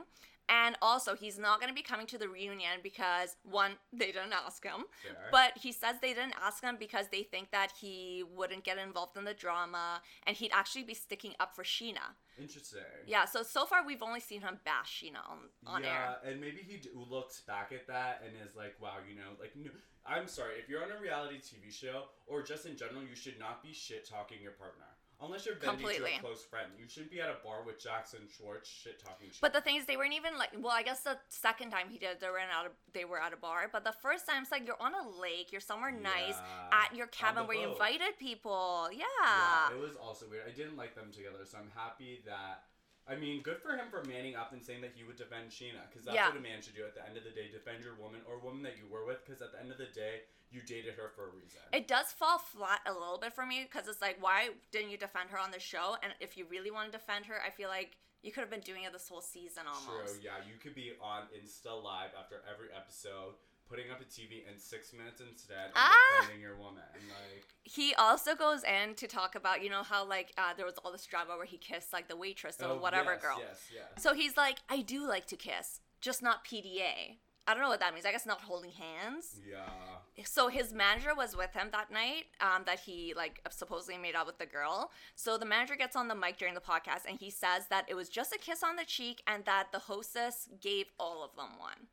And 0.49 0.77
also, 0.81 1.15
he's 1.15 1.39
not 1.39 1.59
going 1.59 1.69
to 1.69 1.75
be 1.75 1.81
coming 1.81 2.05
to 2.07 2.17
the 2.17 2.27
reunion 2.27 2.79
because 2.83 3.35
one, 3.43 3.73
they 3.93 4.07
didn't 4.07 4.33
ask 4.33 4.63
him. 4.63 4.85
Fair. 5.01 5.15
But 5.31 5.57
he 5.57 5.71
says 5.71 5.95
they 6.01 6.13
didn't 6.13 6.35
ask 6.43 6.63
him 6.63 6.77
because 6.79 7.07
they 7.11 7.23
think 7.23 7.51
that 7.51 7.71
he 7.79 8.23
wouldn't 8.35 8.63
get 8.63 8.77
involved 8.77 9.17
in 9.17 9.23
the 9.23 9.33
drama 9.33 10.01
and 10.27 10.35
he'd 10.35 10.51
actually 10.53 10.83
be 10.83 10.93
sticking 10.93 11.33
up 11.39 11.55
for 11.55 11.63
Scheana. 11.63 12.15
Interesting. 12.39 12.81
Yeah, 13.05 13.25
so 13.25 13.43
so 13.43 13.65
far 13.65 13.85
we've 13.85 14.01
only 14.01 14.19
seen 14.19 14.41
him 14.41 14.59
bash 14.65 15.03
Scheana 15.03 15.21
on, 15.29 15.37
on 15.67 15.83
yeah, 15.83 15.89
air. 16.23 16.31
and 16.31 16.41
maybe 16.41 16.61
he 16.67 16.77
d- 16.77 16.89
looks 16.95 17.41
back 17.41 17.71
at 17.71 17.87
that 17.87 18.23
and 18.25 18.33
is 18.43 18.55
like, 18.55 18.73
"Wow, 18.81 18.95
you 19.07 19.15
know, 19.15 19.37
like, 19.39 19.55
no, 19.55 19.69
I'm 20.05 20.27
sorry. 20.27 20.55
If 20.57 20.67
you're 20.67 20.83
on 20.83 20.91
a 20.91 20.99
reality 20.99 21.37
TV 21.37 21.71
show 21.71 22.05
or 22.25 22.41
just 22.41 22.65
in 22.65 22.75
general, 22.75 23.03
you 23.03 23.15
should 23.15 23.37
not 23.39 23.61
be 23.61 23.71
shit 23.71 24.09
talking 24.09 24.41
your 24.41 24.53
partner, 24.53 24.85
unless 25.21 25.45
you're 25.45 25.55
vending 25.55 25.85
to 25.87 26.05
a 26.05 26.19
close 26.19 26.43
friend. 26.43 26.67
You 26.77 26.87
shouldn't 26.87 27.11
be 27.11 27.21
at 27.21 27.29
a 27.29 27.35
bar 27.43 27.63
with 27.65 27.81
Jackson 27.81 28.19
Schwartz 28.35 28.69
shit 28.69 28.99
talking. 29.03 29.29
But 29.41 29.53
the 29.53 29.61
thing 29.61 29.75
is, 29.77 29.85
they 29.85 29.97
weren't 29.97 30.13
even 30.13 30.37
like. 30.37 30.49
Well, 30.59 30.73
I 30.73 30.83
guess 30.83 31.01
the 31.01 31.17
second 31.29 31.71
time 31.71 31.87
he 31.89 31.97
did, 31.97 32.19
they 32.19 32.27
were 32.27 32.39
out 32.39 32.65
of, 32.65 32.71
they 32.93 33.05
were 33.05 33.19
at 33.21 33.33
a 33.33 33.37
bar. 33.37 33.69
But 33.71 33.83
the 33.83 33.93
first 34.01 34.27
time, 34.27 34.43
it's 34.43 34.51
like 34.51 34.65
you're 34.65 34.81
on 34.81 34.93
a 34.93 35.19
lake, 35.21 35.51
you're 35.51 35.61
somewhere 35.61 35.91
nice 35.91 36.35
Yeah, 36.37 36.79
at 36.85 36.95
your 36.95 37.07
cabin 37.07 37.47
where 37.47 37.57
you 37.57 37.67
boat. 37.67 37.73
invited 37.73 38.17
people. 38.19 38.89
Yeah. 38.91 39.03
Yeah, 39.21 39.75
it 39.75 39.79
was 39.79 39.95
also 39.95 40.25
weird. 40.29 40.43
I 40.47 40.51
didn't 40.51 40.77
like 40.77 40.95
them 40.95 41.11
together, 41.11 41.39
so 41.45 41.57
I'm 41.57 41.71
happy 41.75 42.21
that. 42.25 42.63
I 43.07 43.15
mean, 43.15 43.41
good 43.41 43.59
for 43.61 43.75
him 43.75 43.87
for 43.89 44.03
manning 44.05 44.35
up 44.35 44.53
and 44.53 44.63
saying 44.63 44.81
that 44.81 44.91
he 44.95 45.03
would 45.03 45.17
defend 45.17 45.49
Scheana, 45.51 45.89
because 45.89 46.05
that's 46.05 46.15
Yeah. 46.15 46.29
what 46.29 46.37
a 46.37 46.41
man 46.41 46.61
should 46.61 46.75
do 46.75 46.85
at 46.85 46.95
the 46.95 47.05
end 47.05 47.17
of 47.17 47.23
the 47.23 47.31
day. 47.31 47.49
Defend 47.51 47.83
your 47.83 47.95
woman 47.95 48.21
or 48.25 48.39
woman 48.39 48.63
that 48.63 48.77
you 48.77 48.87
were 48.87 49.03
with, 49.05 49.25
because 49.25 49.41
at 49.41 49.51
the 49.51 49.59
end 49.59 49.71
of 49.71 49.77
the 49.77 49.87
day, 49.87 50.23
you 50.51 50.61
dated 50.61 50.95
her 50.95 51.09
for 51.09 51.27
a 51.27 51.31
reason. 51.31 51.59
It 51.73 51.87
does 51.87 52.13
fall 52.13 52.37
flat 52.37 52.81
a 52.85 52.93
little 52.93 53.17
bit 53.17 53.33
for 53.33 53.45
me 53.45 53.63
because 53.63 53.87
it's 53.87 54.01
like, 54.01 54.21
why 54.21 54.51
didn't 54.71 54.91
you 54.91 54.97
defend 54.97 55.31
her 55.31 55.39
on 55.39 55.51
the 55.51 55.59
show? 55.59 55.97
And 56.01 56.13
if 56.19 56.37
you 56.37 56.45
really 56.45 56.71
want 56.71 56.91
to 56.91 56.97
defend 56.97 57.25
her, 57.25 57.41
I 57.41 57.49
feel 57.49 57.69
like 57.69 57.97
you 58.21 58.31
could 58.31 58.41
have 58.41 58.49
been 58.51 58.61
doing 58.61 58.83
it 58.83 58.93
this 58.93 59.09
whole 59.09 59.19
season 59.21 59.63
almost. 59.67 60.13
True, 60.13 60.21
yeah. 60.23 60.37
You 60.47 60.57
could 60.61 60.75
be 60.75 60.93
on 61.01 61.23
Insta 61.35 61.73
Live 61.83 62.11
after 62.17 62.41
every 62.49 62.71
episode, 62.73 63.33
putting 63.69 63.89
up 63.91 64.01
a 64.01 64.05
TV 64.05 64.47
in 64.51 64.57
six 64.59 64.93
minutes 64.93 65.21
instead, 65.21 65.67
of 65.67 65.71
Ah! 65.75 65.93
defending 66.21 66.41
your 66.41 66.55
woman. 66.55 66.83
Like, 66.93 67.45
He 67.63 67.93
also 67.95 68.35
goes 68.35 68.63
in 68.63 68.95
to 68.95 69.07
talk 69.07 69.35
about, 69.35 69.63
you 69.63 69.69
know, 69.69 69.83
how 69.83 70.05
like 70.05 70.31
uh, 70.37 70.53
there 70.55 70.65
was 70.65 70.75
all 70.83 70.91
this 70.91 71.05
drama 71.05 71.35
where 71.37 71.45
he 71.45 71.57
kissed 71.57 71.93
like 71.93 72.07
the 72.07 72.15
waitress 72.17 72.61
or 72.61 72.67
oh, 72.71 72.77
whatever 72.77 73.13
yes, 73.13 73.21
girl. 73.21 73.37
Yes, 73.39 73.61
yes. 73.73 74.03
So 74.03 74.13
he's 74.13 74.37
like, 74.37 74.59
I 74.69 74.81
do 74.81 75.07
like 75.07 75.25
to 75.27 75.35
kiss, 75.35 75.81
just 76.01 76.21
not 76.21 76.45
PDA. 76.45 77.17
I 77.45 77.53
don't 77.53 77.61
know 77.61 77.69
what 77.69 77.81
that 77.81 77.93
means. 77.93 78.05
I 78.05 78.11
guess 78.11 78.25
not 78.25 78.41
holding 78.41 78.71
hands. 78.71 79.41
Yeah. 79.45 80.23
So 80.23 80.47
his 80.47 80.71
manager 80.71 81.13
was 81.13 81.35
with 81.35 81.51
him 81.51 81.69
that 81.73 81.91
night. 81.91 82.25
Um, 82.39 82.63
that 82.65 82.79
he 82.79 83.13
like 83.17 83.41
supposedly 83.49 83.97
made 83.97 84.15
out 84.15 84.25
with 84.25 84.37
the 84.37 84.45
girl. 84.45 84.91
So 85.15 85.37
the 85.37 85.45
manager 85.45 85.75
gets 85.75 85.95
on 85.97 86.07
the 86.07 86.15
mic 86.15 86.37
during 86.37 86.53
the 86.53 86.61
podcast 86.61 87.01
and 87.07 87.19
he 87.19 87.29
says 87.29 87.67
that 87.69 87.85
it 87.89 87.95
was 87.95 88.07
just 88.07 88.33
a 88.33 88.37
kiss 88.37 88.63
on 88.63 88.77
the 88.77 88.85
cheek 88.85 89.21
and 89.27 89.43
that 89.43 89.73
the 89.73 89.79
hostess 89.79 90.47
gave 90.61 90.85
all 90.97 91.21
of 91.23 91.35
them 91.35 91.59
one. 91.59 91.87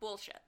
Bullshit. 0.00 0.40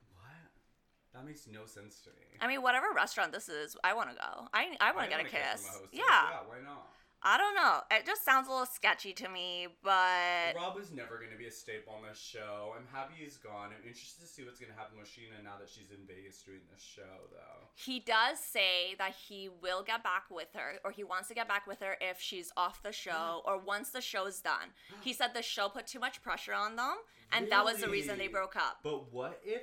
That 1.18 1.26
makes 1.26 1.46
no 1.50 1.66
sense 1.66 2.00
to 2.02 2.10
me. 2.10 2.38
I 2.40 2.46
mean, 2.46 2.62
whatever 2.62 2.86
restaurant 2.94 3.32
this 3.32 3.48
is, 3.48 3.76
I 3.82 3.92
want 3.94 4.10
to 4.10 4.16
go. 4.16 4.46
I 4.54 4.76
I 4.80 4.92
want 4.92 5.10
to 5.10 5.16
get 5.16 5.20
a 5.20 5.28
kiss. 5.28 5.66
from 5.66 5.74
a 5.74 5.78
hostess. 5.82 5.88
Yeah. 5.92 6.04
Yeah, 6.06 6.46
why 6.46 6.58
not? 6.64 6.86
I 7.20 7.36
don't 7.36 7.56
know. 7.56 7.80
It 7.90 8.06
just 8.06 8.24
sounds 8.24 8.46
a 8.46 8.50
little 8.52 8.64
sketchy 8.64 9.12
to 9.14 9.28
me, 9.28 9.66
but 9.82 10.54
Rob 10.54 10.78
is 10.78 10.92
never 10.92 11.18
going 11.18 11.32
to 11.32 11.36
be 11.36 11.46
a 11.46 11.50
staple 11.50 11.92
on 11.94 12.08
this 12.08 12.16
show. 12.20 12.72
I'm 12.78 12.86
happy 12.94 13.14
he's 13.18 13.36
gone. 13.36 13.70
I'm 13.74 13.82
interested 13.84 14.20
to 14.22 14.28
see 14.28 14.44
what's 14.44 14.60
going 14.60 14.70
to 14.72 14.78
happen 14.78 14.96
with 14.96 15.08
Scheana 15.08 15.42
now 15.42 15.54
that 15.58 15.68
she's 15.68 15.90
in 15.90 16.06
Vegas 16.06 16.40
doing 16.46 16.60
this 16.72 16.80
show, 16.80 17.26
though. 17.32 17.66
he 17.74 17.98
does 17.98 18.38
say 18.38 18.94
that 18.98 19.14
he 19.28 19.48
will 19.60 19.82
get 19.82 20.04
back 20.04 20.26
with 20.30 20.46
her, 20.54 20.78
or 20.84 20.92
he 20.92 21.02
wants 21.02 21.26
to 21.26 21.34
get 21.34 21.48
back 21.48 21.66
with 21.66 21.80
her 21.80 21.96
if 22.00 22.20
she's 22.20 22.52
off 22.56 22.84
the 22.84 22.92
show 22.92 23.42
or 23.44 23.58
once 23.58 23.90
the 23.90 24.00
show's 24.00 24.40
done. 24.40 24.70
He 25.00 25.12
said 25.12 25.34
the 25.34 25.42
show 25.42 25.68
put 25.68 25.88
too 25.88 25.98
much 25.98 26.22
pressure 26.22 26.54
on 26.54 26.76
them, 26.76 26.94
and 27.32 27.50
that 27.50 27.64
was 27.64 27.78
the 27.78 27.88
reason 27.90 28.16
they 28.16 28.28
Really? 28.28 28.32
broke 28.32 28.54
up. 28.54 28.78
But 28.84 29.12
what 29.12 29.40
if 29.44 29.62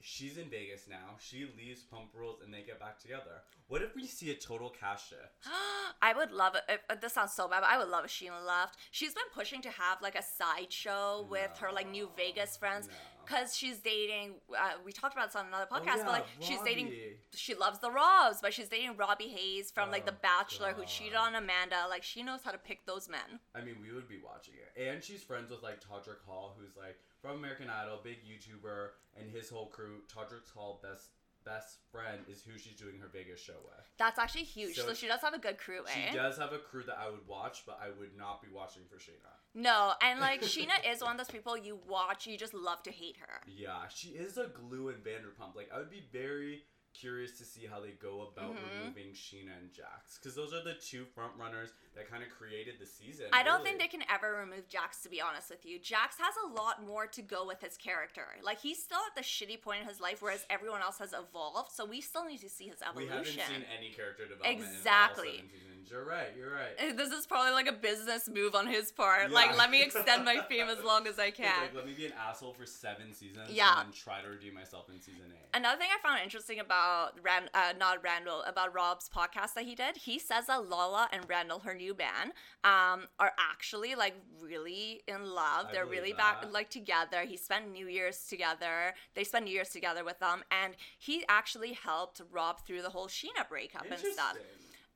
she's 0.00 0.38
in 0.38 0.48
Vegas 0.48 0.86
now, 0.88 1.16
she 1.18 1.48
leaves 1.56 1.82
Pump 1.82 2.10
Rules, 2.14 2.40
and 2.44 2.52
they 2.52 2.62
get 2.62 2.80
back 2.80 2.98
together? 2.98 3.42
What 3.68 3.82
if 3.82 3.94
we 3.94 4.06
see 4.06 4.30
a 4.30 4.34
total 4.34 4.70
cash 4.70 5.10
shift? 5.10 5.22
I 6.02 6.14
would 6.14 6.32
love 6.32 6.54
it. 6.54 6.62
If, 6.68 6.80
uh, 6.88 6.94
this 7.00 7.12
sounds 7.12 7.32
so 7.32 7.48
bad, 7.48 7.60
but 7.60 7.70
I 7.70 7.78
would 7.78 7.88
love 7.88 8.04
if 8.04 8.10
Scheana 8.10 8.44
left. 8.46 8.78
She's 8.90 9.14
been 9.14 9.24
pushing 9.34 9.60
to 9.62 9.70
have 9.70 10.00
like 10.00 10.14
a 10.14 10.22
side 10.22 10.72
show 10.72 11.26
with 11.30 11.56
her 11.58 11.72
like 11.72 11.90
new 11.90 12.08
Vegas 12.16 12.56
friends 12.56 12.86
no. 12.88 12.94
Because 13.28 13.54
she's 13.56 13.78
dating. 13.78 14.34
Uh, 14.50 14.70
we 14.84 14.92
talked 14.92 15.14
about 15.14 15.28
this 15.28 15.36
on 15.36 15.46
another 15.46 15.66
Oh, 15.70 15.74
podcast, 15.74 15.98
yeah, 15.98 16.02
but 16.04 16.12
like 16.12 16.26
she's 16.40 16.60
dating. 16.62 16.92
She 17.34 17.54
loves 17.54 17.78
the 17.78 17.90
Robs, 17.90 18.38
but 18.40 18.54
she's 18.54 18.68
dating 18.68 18.96
Robby 18.96 19.28
Hayes 19.28 19.70
from 19.70 19.90
like 19.90 20.06
The 20.06 20.12
Oh, 20.12 20.22
Bachelor, 20.22 20.72
who 20.72 20.84
cheated 20.86 21.14
on 21.16 21.34
Amanda. 21.34 21.86
Like 21.90 22.02
she 22.02 22.22
knows 22.22 22.40
how 22.44 22.52
to 22.52 22.58
pick 22.58 22.86
those 22.86 23.08
men. 23.08 23.40
I 23.54 23.60
mean, 23.60 23.76
we 23.82 23.92
would 23.94 24.08
be 24.08 24.18
watching 24.24 24.54
it. 24.54 24.80
And 24.80 25.02
she's 25.02 25.22
friends 25.22 25.50
with 25.50 25.62
like 25.62 25.80
Todrick 25.80 26.24
Hall, 26.26 26.56
who's 26.58 26.76
like 26.76 26.96
from 27.20 27.36
American 27.36 27.68
Idol, 27.68 27.98
big 28.02 28.18
YouTuber, 28.24 28.88
and 29.20 29.30
his 29.30 29.50
whole 29.50 29.66
crew. 29.66 30.00
Todrick 30.08 30.50
Hall, 30.54 30.80
best 30.82 31.10
best 31.48 31.78
friend, 31.90 32.20
is 32.28 32.42
who 32.42 32.58
she's 32.58 32.76
doing 32.76 32.98
her 33.00 33.08
Vegas 33.12 33.40
show 33.40 33.56
with. 33.64 33.84
That's 33.98 34.18
actually 34.18 34.44
huge. 34.44 34.76
So, 34.76 34.88
So 34.88 34.94
she 34.94 35.08
does 35.08 35.20
have 35.22 35.34
a 35.34 35.38
good 35.38 35.58
crew, 35.58 35.80
eh? 35.88 36.10
She 36.10 36.16
does 36.16 36.36
have 36.36 36.52
a 36.52 36.58
crew 36.58 36.82
that 36.84 36.98
I 37.00 37.08
would 37.08 37.26
watch, 37.26 37.64
but 37.66 37.80
I 37.82 37.88
would 37.98 38.16
not 38.16 38.42
be 38.42 38.48
watching 38.52 38.82
for 38.88 38.96
Scheana. 38.96 39.32
No, 39.54 39.92
and 40.02 40.20
like 40.20 40.42
Scheana 40.52 40.76
is 40.90 41.02
one 41.02 41.12
of 41.12 41.18
those 41.18 41.30
people 41.30 41.56
you 41.56 41.78
watch, 41.88 42.26
you 42.26 42.36
just 42.36 42.54
love 42.54 42.82
to 42.82 42.90
hate 42.90 43.16
her. 43.18 43.40
Yeah, 43.46 43.88
she 43.88 44.08
is 44.08 44.36
a 44.36 44.48
glue 44.48 44.90
in 44.90 44.96
Vanderpump. 44.96 45.56
Like, 45.56 45.70
I 45.74 45.78
would 45.78 45.90
be 45.90 46.04
very 46.12 46.64
curious 46.94 47.38
to 47.38 47.44
see 47.44 47.66
how 47.66 47.80
they 47.80 47.92
go 47.92 48.22
about 48.22 48.54
Mhm. 48.54 48.80
removing 48.80 49.12
Scheana 49.12 49.56
and 49.56 49.72
Jax, 49.72 50.18
because 50.18 50.34
those 50.34 50.52
are 50.52 50.62
the 50.62 50.74
two 50.74 51.04
front 51.04 51.36
runners 51.36 51.72
that 51.94 52.08
kind 52.10 52.22
of 52.22 52.30
created 52.30 52.78
the 52.78 52.86
season. 52.86 53.28
I 53.32 53.42
don't 53.42 53.58
really. 53.58 53.78
think 53.78 53.80
they 53.80 53.88
can 53.98 54.04
ever 54.10 54.32
remove 54.36 54.68
Jax, 54.68 55.02
to 55.02 55.08
be 55.08 55.20
honest 55.20 55.50
with 55.50 55.64
you. 55.64 55.78
Jax 55.78 56.16
has 56.18 56.34
a 56.44 56.48
lot 56.48 56.82
more 56.82 57.06
to 57.06 57.22
go 57.22 57.46
with 57.46 57.60
his 57.60 57.76
character. 57.76 58.36
Like, 58.42 58.60
he's 58.60 58.82
still 58.82 59.00
at 59.06 59.14
the 59.14 59.22
shitty 59.22 59.60
point 59.62 59.82
in 59.82 59.88
his 59.88 60.00
life, 60.00 60.22
whereas 60.22 60.44
everyone 60.50 60.82
else 60.82 60.98
has 60.98 61.12
evolved, 61.12 61.72
so 61.72 61.84
we 61.84 62.00
still 62.00 62.24
need 62.24 62.38
to 62.40 62.48
see 62.48 62.68
his 62.68 62.82
evolution. 62.82 63.10
We 63.10 63.16
haven't 63.16 63.54
seen 63.54 63.64
any 63.64 63.90
character 63.90 64.26
development. 64.26 64.60
Exactly. 64.60 65.44
In 65.90 65.96
all 65.96 66.04
seven 66.04 66.04
seasons. 66.04 66.04
You're 66.04 66.04
right. 66.04 66.28
You're 66.36 66.52
right. 66.52 66.92
Uh, 66.92 66.96
This 66.96 67.12
is 67.12 67.26
probably 67.26 67.52
like 67.52 67.68
a 67.68 67.72
business 67.72 68.28
move 68.28 68.54
on 68.54 68.66
his 68.66 68.92
part. 68.92 69.28
Yeah. 69.28 69.34
Like, 69.34 69.56
let 69.56 69.70
me 69.70 69.82
extend 69.82 70.24
my 70.24 70.40
fame 70.48 70.68
as 70.68 70.82
long 70.84 71.06
as 71.06 71.18
I 71.18 71.30
can. 71.30 71.62
Like, 71.62 71.74
let 71.74 71.86
me 71.86 71.94
be 71.96 72.06
an 72.06 72.12
asshole 72.28 72.54
for 72.54 72.66
seven 72.66 73.12
seasons. 73.12 73.50
Yeah. 73.50 73.80
And 73.80 73.88
then 73.88 73.92
try 73.92 74.20
to 74.22 74.28
redeem 74.28 74.54
myself 74.54 74.88
in 74.88 75.00
season 75.00 75.24
eight. 75.30 75.48
Another 75.54 75.78
thing 75.78 75.88
I 75.96 76.06
found 76.06 76.20
interesting 76.22 76.60
about 76.60 77.12
Rand, 77.22 77.50
uh, 77.54 77.72
not 77.78 78.02
Randall, 78.02 78.42
about 78.42 78.74
Rob's 78.74 79.08
podcast 79.08 79.54
that 79.54 79.64
he 79.64 79.74
did, 79.74 79.96
he 79.96 80.18
says 80.18 80.46
that 80.46 80.68
Lala 80.68 81.08
and 81.12 81.28
Randall, 81.28 81.60
her 81.60 81.74
new 81.74 81.94
band, 81.94 82.32
um, 82.64 83.08
are 83.18 83.32
actually 83.38 83.94
like 83.94 84.14
really 84.40 85.02
in 85.08 85.24
love. 85.24 85.66
I 85.68 85.72
They're 85.72 85.86
really 85.86 86.12
back 86.12 86.44
like 86.52 86.70
together. 86.70 87.22
He 87.22 87.36
spent 87.36 87.70
New 87.72 87.86
Year's 87.88 88.26
together. 88.26 88.94
They 89.14 89.24
spent 89.24 89.44
New 89.46 89.52
Year's 89.52 89.70
together 89.70 90.04
with 90.04 90.18
them, 90.20 90.42
and 90.50 90.74
he 90.98 91.24
actually 91.28 91.72
helped 91.72 92.20
Rob 92.30 92.64
through 92.66 92.82
the 92.82 92.90
whole 92.90 93.08
Scheana 93.08 93.48
breakup 93.48 93.86
and 93.90 93.98
stuff. 93.98 94.36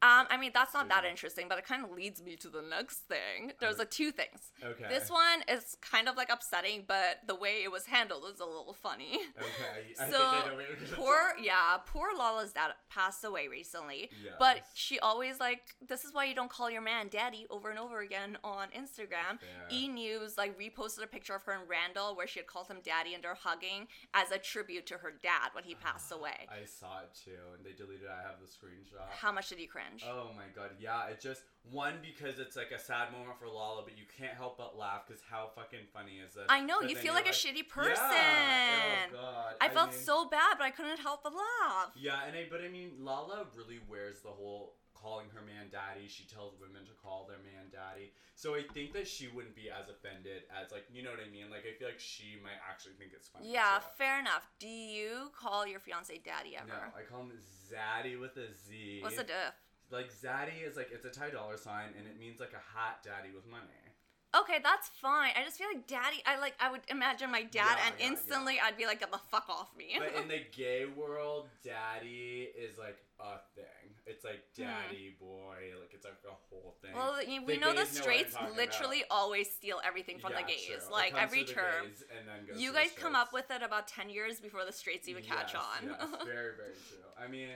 Um, 0.02 0.26
I 0.30 0.36
mean, 0.36 0.50
that's 0.52 0.74
not 0.74 0.88
that 0.88 1.04
interesting, 1.04 1.46
but 1.48 1.58
it 1.58 1.64
kind 1.64 1.84
of 1.84 1.90
leads 1.92 2.20
me 2.22 2.34
to 2.36 2.48
the 2.48 2.60
next 2.62 2.98
thing. 3.08 3.52
There's 3.60 3.78
like 3.78 3.90
two 3.90 4.10
things. 4.10 4.50
Okay. 4.62 4.86
This 4.88 5.08
one 5.08 5.42
is 5.48 5.76
kind 5.80 6.08
of 6.08 6.16
like 6.16 6.28
upsetting, 6.30 6.84
but 6.88 7.20
the 7.26 7.36
way 7.36 7.62
it 7.62 7.70
was 7.70 7.86
handled 7.86 8.24
is 8.32 8.40
a 8.40 8.44
little 8.44 8.74
funny. 8.82 9.20
Okay. 9.38 9.94
I 10.00 10.10
So, 10.10 10.18
think 10.18 10.44
I 10.44 10.48
know 10.48 10.54
what 10.56 10.64
you're 10.68 10.76
gonna 10.76 10.96
poor 10.96 11.18
yeah 11.40 11.76
poor 11.86 12.08
lala's 12.16 12.52
dad 12.52 12.72
passed 12.90 13.24
away 13.24 13.46
recently 13.48 14.10
Yes. 14.24 14.34
but 14.38 14.60
she 14.74 14.98
always 14.98 15.38
like 15.38 15.60
this 15.86 16.04
is 16.04 16.12
why 16.12 16.24
you 16.24 16.34
don't 16.34 16.50
call 16.50 16.70
your 16.70 16.80
man 16.82 17.08
daddy 17.10 17.46
over 17.50 17.70
and 17.70 17.78
over 17.78 18.00
again 18.00 18.36
on 18.44 18.68
instagram 18.76 19.38
Fair. 19.40 19.68
e 19.70 19.88
news 19.88 20.36
like 20.36 20.58
reposted 20.58 21.02
a 21.02 21.06
picture 21.06 21.34
of 21.34 21.42
her 21.44 21.52
and 21.52 21.68
randall 21.68 22.16
where 22.16 22.26
she 22.26 22.38
had 22.40 22.46
called 22.46 22.68
him 22.68 22.78
daddy 22.84 23.14
and 23.14 23.22
they're 23.22 23.34
hugging 23.38 23.86
as 24.14 24.30
a 24.30 24.38
tribute 24.38 24.86
to 24.86 24.94
her 24.98 25.12
dad 25.22 25.50
when 25.52 25.64
he 25.64 25.74
passed 25.74 26.10
away 26.12 26.46
I 26.50 26.64
saw 26.66 27.00
it 27.00 27.10
too, 27.24 27.30
and 27.56 27.64
they 27.64 27.72
deleted. 27.72 28.04
it. 28.04 28.10
I 28.10 28.22
have 28.22 28.36
the 28.40 28.46
screenshot. 28.46 29.06
how 29.10 29.32
much 29.32 29.48
did 29.48 29.60
you 29.60 29.68
cringe 29.68 29.91
Oh 30.06 30.30
my 30.36 30.44
god, 30.54 30.70
yeah, 30.80 31.06
it 31.08 31.20
just 31.20 31.42
one 31.70 31.94
because 32.02 32.38
it's 32.38 32.56
like 32.56 32.70
a 32.74 32.78
sad 32.78 33.12
moment 33.12 33.38
for 33.38 33.46
Lala, 33.46 33.82
but 33.84 33.96
you 33.96 34.04
can't 34.18 34.34
help 34.34 34.58
but 34.58 34.76
laugh 34.76 35.02
because 35.06 35.22
how 35.28 35.50
fucking 35.54 35.86
funny 35.92 36.18
is 36.24 36.34
this? 36.34 36.46
i 36.48 36.60
know 36.60 36.80
But 36.80 36.90
you 36.90 36.96
feel 36.96 37.14
you're 37.14 37.14
like, 37.14 37.28
a 37.28 37.30
shitty 37.30 37.58
Yeah, 37.58 37.62
oh 37.62 37.74
person 37.74 39.14
oh 39.14 39.22
god, 39.22 39.54
i 39.60 39.68
felt 39.68 39.90
mean- 39.90 40.00
so 40.00 40.28
bad 40.28 40.56
but 40.58 40.64
i 40.64 40.70
couldn't 40.70 40.98
help 40.98 41.22
but 41.22 41.32
laugh 41.32 41.92
Yeah, 41.94 42.18
and 42.26 42.36
I 42.36 42.46
but 42.50 42.60
I 42.60 42.68
mean 42.68 42.90
Lala 42.98 43.46
really 43.56 43.78
wears 43.88 44.20
the 44.22 44.30
whole 44.30 44.74
calling 45.02 45.26
her 45.34 45.42
man 45.42 45.66
daddy. 45.70 46.06
She 46.06 46.24
tells 46.24 46.54
women 46.60 46.86
to 46.86 46.94
call 47.02 47.26
their 47.26 47.38
man 47.42 47.66
daddy. 47.72 48.12
So 48.34 48.54
I 48.54 48.62
think 48.62 48.92
that 48.94 49.08
she 49.08 49.26
wouldn't 49.26 49.56
be 49.56 49.68
as 49.68 49.90
offended 49.90 50.46
as 50.54 50.70
like 50.70 50.84
you 50.92 51.02
know 51.02 51.10
what 51.10 51.18
I 51.20 51.28
mean. 51.30 51.50
Like 51.50 51.66
I 51.66 51.74
feel 51.76 51.88
like 51.88 51.98
she 51.98 52.38
might 52.42 52.62
actually 52.62 52.94
think 52.94 53.10
it's 53.12 53.28
funny. 53.28 53.50
Yeah, 53.52 53.78
too. 53.82 53.90
fair 53.98 54.20
enough. 54.20 54.48
Do 54.60 54.68
you 54.68 55.30
call 55.36 55.66
your 55.66 55.80
fiance 55.80 56.14
daddy 56.24 56.56
ever? 56.56 56.68
No, 56.68 56.94
I 56.94 57.02
call 57.02 57.22
him 57.26 57.32
Zaddy 57.34 58.18
with 58.18 58.36
a 58.36 58.54
Z. 58.54 59.00
What's 59.02 59.16
the 59.16 59.24
diff? 59.24 59.58
Like 59.92 60.10
Zaddy 60.12 60.66
is 60.66 60.76
like 60.76 60.90
it's 60.92 61.04
a 61.04 61.10
Thai 61.10 61.30
dollar 61.30 61.56
sign 61.56 61.90
and 61.98 62.06
it 62.06 62.18
means 62.18 62.40
like 62.40 62.52
a 62.54 62.78
hot 62.78 63.02
daddy 63.04 63.28
with 63.34 63.46
money. 63.46 63.66
Okay, 64.34 64.60
that's 64.62 64.88
fine. 64.88 65.32
I 65.38 65.44
just 65.44 65.58
feel 65.58 65.66
like 65.68 65.86
daddy. 65.86 66.22
I 66.24 66.38
like. 66.40 66.54
I 66.58 66.70
would 66.70 66.80
imagine 66.88 67.30
my 67.30 67.42
dad, 67.42 67.76
Yeah, 67.76 67.86
and 67.86 67.94
yeah, 68.00 68.06
instantly 68.06 68.56
I'd 68.64 68.78
be 68.78 68.86
like, 68.86 69.00
"Get 69.00 69.12
the 69.12 69.20
fuck 69.30 69.46
off 69.50 69.68
me." 69.76 69.98
But 69.98 70.14
in 70.22 70.26
the 70.26 70.40
gay 70.56 70.86
world, 70.86 71.48
daddy 71.62 72.48
is 72.56 72.78
like 72.78 72.96
a 73.20 73.36
thing. 73.54 73.92
It's 74.06 74.24
like 74.24 74.40
daddy 74.56 75.16
boy, 75.20 75.56
like 75.78 75.90
it's 75.92 76.06
like 76.06 76.16
a 76.26 76.32
whole 76.48 76.74
thing. 76.80 76.92
Hmm. 76.92 76.96
well, 76.98 77.16
The 77.20 77.40
we 77.40 77.58
know 77.58 77.74
the 77.74 77.82
gays 77.82 77.94
know 77.94 78.00
straights 78.00 78.36
literally 78.56 79.04
always 79.10 79.50
steal 79.52 79.82
everything 79.84 80.18
from 80.18 80.32
the 80.32 80.42
gays. 80.42 80.64
true. 80.66 80.90
Like 80.90 81.14
every 81.14 81.44
term. 81.44 81.92
and 82.18 82.26
then 82.26 82.46
goes 82.50 82.58
You 82.58 82.72
guys 82.72 82.88
come 82.96 83.14
up 83.14 83.34
with 83.34 83.50
it 83.50 83.62
about 83.62 83.86
ten 83.86 84.08
years 84.08 84.40
before 84.40 84.64
the 84.64 84.72
straights 84.72 85.08
even 85.08 85.22
catch 85.24 85.54
on. 85.54 85.62
yes, 85.84 86.08
very, 86.24 86.56
very 86.56 86.72
true. 86.88 87.04
I 87.22 87.28
mean, 87.28 87.48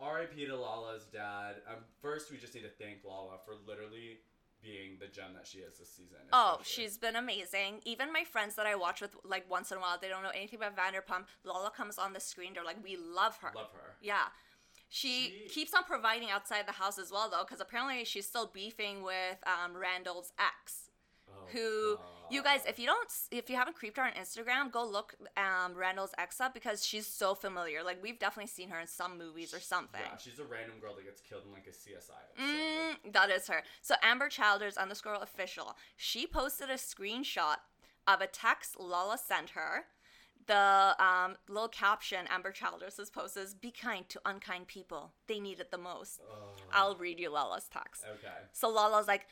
R.I.P. 0.00 0.46
to 0.46 0.56
Lala's 0.56 1.04
dad. 1.12 1.56
Um, 1.68 1.84
first, 2.02 2.30
we 2.30 2.36
just 2.38 2.54
need 2.54 2.62
to 2.62 2.68
thank 2.84 2.98
Lala 3.04 3.38
for 3.44 3.54
literally 3.66 4.18
being 4.62 4.96
the 4.98 5.06
gem 5.06 5.34
that 5.34 5.46
she 5.46 5.58
is 5.58 5.78
this 5.78 5.90
season. 5.90 6.16
Oh, 6.32 6.58
she's 6.62 6.96
been 6.96 7.16
amazing. 7.16 7.80
Even 7.84 8.12
my 8.12 8.24
friends 8.24 8.54
that 8.56 8.66
I 8.66 8.74
watch 8.74 9.00
with, 9.00 9.14
like 9.24 9.48
once 9.50 9.70
in 9.70 9.78
a 9.78 9.80
while, 9.80 9.98
they 10.00 10.08
don't 10.08 10.22
know 10.22 10.30
anything 10.34 10.58
about 10.58 10.76
Vanderpump. 10.76 11.24
Lala 11.44 11.70
comes 11.70 11.98
on 11.98 12.12
the 12.12 12.20
screen, 12.20 12.52
they're 12.54 12.64
like, 12.64 12.82
"We 12.82 12.96
love 12.96 13.36
her." 13.38 13.52
love 13.54 13.70
her. 13.74 13.94
Yeah. 14.00 14.24
She, 14.88 15.08
She- 15.44 15.48
keeps 15.48 15.74
on 15.74 15.84
providing 15.84 16.30
outside 16.30 16.66
the 16.66 16.72
house 16.72 16.98
as 16.98 17.10
well, 17.10 17.28
though, 17.30 17.44
because 17.44 17.60
apparently 17.60 18.04
she's 18.04 18.26
still 18.26 18.46
beefing 18.52 19.02
with 19.02 19.38
um, 19.46 19.76
Randall's 19.76 20.32
ex. 20.38 20.90
Oh, 21.28 21.46
Who 21.52 21.98
you 22.30 22.42
guys, 22.42 22.60
if 22.66 22.78
you 22.78 22.86
don't, 22.86 23.08
if 23.30 23.48
you 23.50 23.56
haven't 23.56 23.76
creeped 23.76 23.96
her 23.96 24.04
on 24.04 24.12
Instagram, 24.12 24.70
go 24.70 24.84
look 24.86 25.14
um, 25.36 25.74
Randall's 25.74 26.12
ex 26.18 26.40
up 26.40 26.54
because 26.54 26.84
she's 26.84 27.06
so 27.06 27.34
familiar. 27.34 27.82
Like 27.82 28.02
we've 28.02 28.18
definitely 28.18 28.48
seen 28.48 28.68
her 28.70 28.80
in 28.80 28.86
some 28.86 29.18
movies 29.18 29.52
or 29.54 29.60
something. 29.60 30.00
Yeah, 30.02 30.16
she's 30.16 30.38
a 30.38 30.44
random 30.44 30.78
girl 30.80 30.94
that 30.96 31.04
gets 31.04 31.20
killed 31.20 31.42
in 31.46 31.52
like 31.52 31.66
a 31.66 31.70
CSI. 31.70 32.42
Mm, 32.42 33.12
that 33.12 33.30
is 33.30 33.46
her. 33.48 33.62
So 33.82 33.94
Ambyr 34.02 34.30
Childers 34.30 34.76
underscore 34.76 35.14
official. 35.22 35.76
She 35.96 36.26
posted 36.26 36.70
a 36.70 36.74
screenshot 36.74 37.56
of 38.06 38.20
a 38.20 38.26
text 38.26 38.78
Lala 38.78 39.18
sent 39.18 39.50
her. 39.50 39.84
The 40.46 40.94
um, 40.98 41.36
little 41.48 41.68
caption 41.68 42.26
Ambyr 42.26 42.52
Childers 42.52 42.98
has 42.98 43.08
posted 43.08 43.44
is 43.44 43.54
"Be 43.54 43.70
kind 43.70 44.06
to 44.10 44.20
unkind 44.26 44.66
people. 44.66 45.12
They 45.26 45.40
need 45.40 45.58
it 45.58 45.70
the 45.70 45.78
most." 45.78 46.20
Oh, 46.30 46.52
I'll 46.70 46.96
read 46.96 47.18
you 47.18 47.30
Lala's 47.30 47.66
text. 47.72 48.04
okay. 48.18 48.28
So 48.52 48.68
Lala's 48.68 49.08
like, 49.08 49.26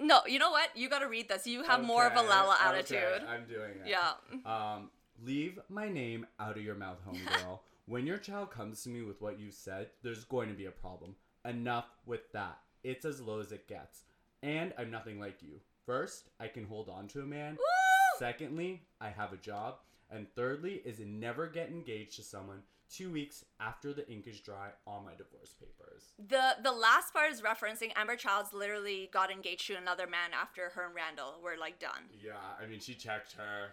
"No, 0.00 0.20
you 0.26 0.38
know 0.38 0.50
what? 0.50 0.70
You 0.74 0.88
got 0.88 1.00
to 1.00 1.08
read 1.08 1.28
this. 1.28 1.46
You 1.46 1.62
have 1.62 1.84
more 1.84 2.06
of 2.06 2.14
a 2.14 2.20
Okay, 2.20 2.28
Lala 2.28 2.54
okay, 2.54 2.78
attitude." 2.78 3.28
I'm 3.28 3.44
doing 3.46 3.72
it. 3.84 3.86
Yeah. 3.86 4.12
Um, 4.44 4.90
leave 5.22 5.58
my 5.68 5.88
name 5.88 6.26
out 6.38 6.56
of 6.56 6.64
your 6.64 6.74
mouth, 6.74 6.98
homegirl. 7.06 7.60
when 7.86 8.06
your 8.06 8.18
child 8.18 8.50
comes 8.50 8.82
to 8.82 8.88
me 8.88 9.02
with 9.02 9.20
what 9.20 9.38
you 9.38 9.50
said, 9.50 9.88
there's 10.02 10.24
going 10.24 10.48
to 10.48 10.54
be 10.54 10.66
a 10.66 10.70
problem. 10.70 11.14
Enough 11.44 11.86
with 12.06 12.32
that. 12.32 12.58
It's 12.82 13.04
as 13.04 13.20
low 13.20 13.40
as 13.40 13.52
it 13.52 13.68
gets. 13.68 14.04
And 14.42 14.72
I'm 14.78 14.90
nothing 14.90 15.20
like 15.20 15.42
you. 15.42 15.60
First, 15.86 16.30
I 16.38 16.48
can 16.48 16.64
hold 16.64 16.88
on 16.88 17.08
to 17.08 17.20
a 17.20 17.26
man. 17.26 17.54
Woo! 17.54 18.18
Secondly, 18.18 18.82
I 19.00 19.10
have 19.10 19.32
a 19.32 19.36
job. 19.36 19.76
And 20.10 20.26
thirdly, 20.34 20.82
is 20.84 21.00
never 21.00 21.46
get 21.46 21.68
engaged 21.68 22.16
to 22.16 22.22
someone 22.22 22.62
two 22.94 23.10
weeks 23.12 23.44
after 23.60 23.92
the 23.92 24.08
ink 24.10 24.26
is 24.26 24.40
dry 24.40 24.70
on 24.86 25.04
my 25.04 25.12
divorce 25.12 25.54
papers. 25.58 26.02
The 26.18 26.56
the 26.62 26.72
last 26.72 27.12
part 27.12 27.30
is 27.32 27.40
referencing 27.42 27.92
Amber 27.96 28.16
Childs 28.16 28.52
literally 28.52 29.08
got 29.12 29.30
engaged 29.30 29.66
to 29.68 29.74
another 29.76 30.06
man 30.06 30.30
after 30.34 30.70
her 30.70 30.86
and 30.86 30.94
Randall 30.94 31.40
were 31.42 31.56
like 31.58 31.78
done. 31.78 32.08
Yeah, 32.22 32.32
I 32.62 32.66
mean, 32.66 32.80
she 32.80 32.94
checked 32.94 33.32
her. 33.34 33.68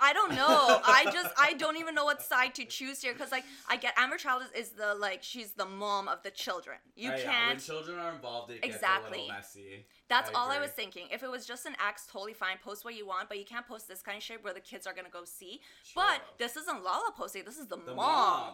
I, 0.00 0.10
I 0.10 0.12
don't 0.12 0.34
know. 0.34 0.80
I 0.84 1.04
just 1.12 1.28
I 1.38 1.54
don't 1.54 1.76
even 1.76 1.94
know 1.94 2.04
what 2.04 2.22
side 2.22 2.54
to 2.56 2.64
choose 2.64 3.02
here 3.02 3.12
because 3.12 3.32
like 3.32 3.44
I 3.68 3.76
get 3.76 3.94
Amber 3.96 4.16
Child 4.16 4.42
is, 4.54 4.68
is 4.68 4.72
the 4.74 4.94
like 4.94 5.22
she's 5.22 5.52
the 5.52 5.66
mom 5.66 6.08
of 6.08 6.22
the 6.22 6.30
children. 6.30 6.78
You 6.96 7.10
Uh, 7.10 7.16
yeah, 7.16 7.24
when 7.24 7.24
can't. 7.24 7.60
children 7.60 7.98
are 7.98 8.12
involved, 8.14 8.50
it 8.52 8.60
Exactly. 8.62 8.70
gets 8.70 9.06
a 9.08 9.10
little 9.10 9.28
messy. 9.28 9.86
That's 10.08 10.30
I 10.30 10.32
all 10.34 10.50
I 10.50 10.58
was 10.58 10.70
thinking. 10.70 11.06
If 11.12 11.22
it 11.22 11.30
was 11.30 11.44
just 11.46 11.66
an 11.66 11.74
ex, 11.86 12.06
totally 12.10 12.32
fine. 12.32 12.56
Post 12.64 12.84
what 12.84 12.96
you 12.96 13.06
want, 13.06 13.28
but 13.28 13.38
you 13.38 13.44
can't 13.44 13.66
post 13.66 13.88
this 13.88 14.00
kind 14.00 14.16
of 14.16 14.22
shit 14.22 14.42
where 14.42 14.54
the 14.54 14.60
kids 14.60 14.86
are 14.86 14.94
gonna 14.94 15.10
go 15.10 15.24
see. 15.24 15.60
But 15.94 16.22
this 16.38 16.56
isn't 16.56 16.82
Lala 16.82 17.12
posting. 17.16 17.44
This 17.44 17.58
is 17.58 17.66
the, 17.66 17.76
The 17.76 17.94
mom, 17.94 17.96
mom. 17.96 18.52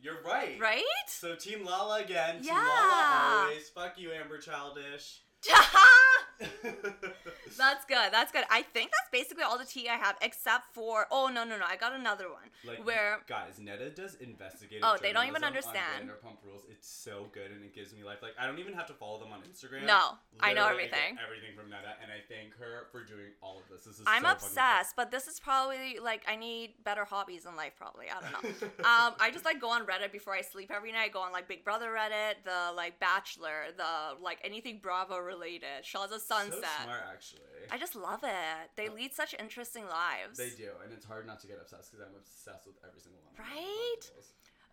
You're 0.00 0.22
right. 0.22 0.56
right? 0.60 0.84
So 1.08 1.34
Team 1.34 1.64
Lala 1.64 2.02
again. 2.02 2.36
Team 2.36 2.44
Yeah. 2.44 2.54
Lala 2.54 3.42
always. 3.46 3.68
Fuck 3.70 3.98
you, 3.98 4.12
Amber 4.12 4.38
Childish. 4.38 5.22
That's 7.58 7.84
good. 7.84 8.12
That's 8.12 8.30
good. 8.30 8.44
I 8.50 8.62
think 8.62 8.90
that's 8.92 9.10
basically 9.10 9.42
all 9.42 9.58
the 9.58 9.64
tea 9.64 9.88
I 9.88 9.96
have, 9.96 10.16
except 10.22 10.72
for 10.72 11.06
oh 11.10 11.26
no 11.26 11.44
no 11.44 11.58
no, 11.58 11.64
I 11.68 11.76
got 11.76 11.92
another 11.92 12.28
one 12.30 12.48
like 12.64 12.84
where 12.86 13.18
guys, 13.26 13.58
Netta 13.58 13.90
does 13.90 14.14
investigative. 14.16 14.84
Oh, 14.84 14.96
they 15.00 15.12
don't 15.12 15.26
even 15.26 15.42
understand. 15.42 16.08
Vanderpump 16.08 16.44
Rules. 16.44 16.62
It's 16.70 16.88
so 16.88 17.26
good 17.32 17.50
and 17.50 17.64
it 17.64 17.74
gives 17.74 17.92
me 17.92 18.04
life. 18.04 18.18
Like 18.22 18.34
I 18.38 18.46
don't 18.46 18.58
even 18.60 18.74
have 18.74 18.86
to 18.86 18.94
follow 18.94 19.18
them 19.18 19.32
on 19.32 19.40
Instagram. 19.40 19.86
No, 19.86 20.18
I 20.40 20.54
know 20.54 20.62
Literally, 20.62 20.84
everything. 20.84 21.14
get 21.16 21.24
everything 21.24 21.56
from 21.56 21.70
Netta, 21.70 21.94
and 22.00 22.12
I 22.12 22.22
thank 22.28 22.56
her 22.58 22.86
for 22.92 23.02
doing 23.02 23.34
all 23.42 23.58
of 23.58 23.64
this. 23.70 23.84
This 23.84 23.98
is 23.98 24.04
I'm 24.06 24.22
so 24.22 24.30
obsessed, 24.30 24.94
but 24.96 25.10
this 25.10 25.26
is 25.26 25.40
probably 25.40 25.98
like 26.00 26.22
I 26.28 26.36
need 26.36 26.74
better 26.84 27.04
hobbies 27.04 27.44
in 27.44 27.56
life. 27.56 27.72
Probably 27.76 28.06
I 28.08 28.20
don't 28.20 28.32
know. 28.32 28.66
um, 28.84 29.14
I 29.20 29.30
just 29.32 29.44
like 29.44 29.60
go 29.60 29.70
on 29.70 29.84
Reddit 29.84 30.12
before 30.12 30.34
I 30.34 30.42
sleep 30.42 30.70
every 30.74 30.92
night. 30.92 31.06
I 31.06 31.08
go 31.08 31.20
on 31.20 31.32
like 31.32 31.48
Big 31.48 31.64
Brother 31.64 31.90
Reddit, 31.90 32.44
the 32.44 32.74
like 32.76 33.00
Bachelor, 33.00 33.72
the 33.76 34.22
like 34.22 34.38
anything 34.44 34.78
Bravo 34.82 35.18
related, 35.28 35.84
Shahs 35.84 36.10
of 36.10 36.22
Sunset. 36.22 36.64
smart, 36.82 37.04
actually. 37.12 37.68
I 37.70 37.76
just 37.76 37.94
love 37.94 38.24
it. 38.24 38.70
They 38.76 38.88
oh. 38.88 38.94
lead 38.94 39.12
such 39.12 39.34
interesting 39.38 39.84
lives. 39.84 40.38
They 40.38 40.50
do, 40.50 40.72
and 40.82 40.92
it's 40.92 41.04
hard 41.04 41.26
not 41.26 41.38
to 41.40 41.46
get 41.46 41.58
obsessed 41.60 41.92
because 41.92 42.06
I'm 42.08 42.16
obsessed 42.16 42.66
with 42.66 42.76
every 42.80 43.00
single 43.00 43.20
one. 43.28 43.36
Right? 43.36 44.04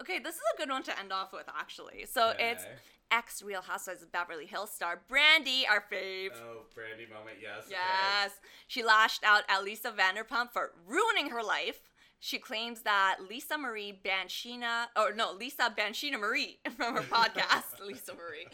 Okay, 0.02 0.20
this 0.20 0.36
is 0.36 0.42
a 0.56 0.58
good 0.58 0.70
one 0.70 0.84
to 0.84 1.00
end 1.00 1.12
off 1.12 1.32
with 1.32 1.48
actually. 1.48 2.06
So 2.10 2.34
it's 2.40 2.66
ex 3.12 3.42
Real 3.42 3.62
Housewives 3.62 4.02
of 4.02 4.12
Beverly 4.12 4.46
Hills 4.46 4.72
star 4.72 5.02
Brandy, 5.08 5.66
our 5.70 5.84
fave. 5.92 6.32
Oh, 6.36 6.64
Brandy 6.74 7.06
moment, 7.06 7.38
yes. 7.42 7.66
okay. 7.66 7.76
Yes. 7.76 8.32
She 8.68 8.84
lashed 8.84 9.24
out 9.24 9.44
at 9.48 9.64
Lisa 9.64 9.92
Vanderpump 9.92 10.52
for 10.52 10.72
ruining 10.88 11.30
her 11.30 11.44
life. 11.44 11.92
She 12.20 12.40
claims 12.40 12.82
that 12.82 13.18
Lisa 13.30 13.58
Marie 13.58 14.00
Banshina, 14.04 14.86
or 14.96 15.14
no, 15.14 15.32
Lisa 15.34 15.74
Banshina 15.78 16.20
Marie 16.20 16.60
from 16.78 16.96
her 16.96 17.02
podcast, 17.02 17.80
Lisa 17.86 18.14
Marie. 18.14 18.48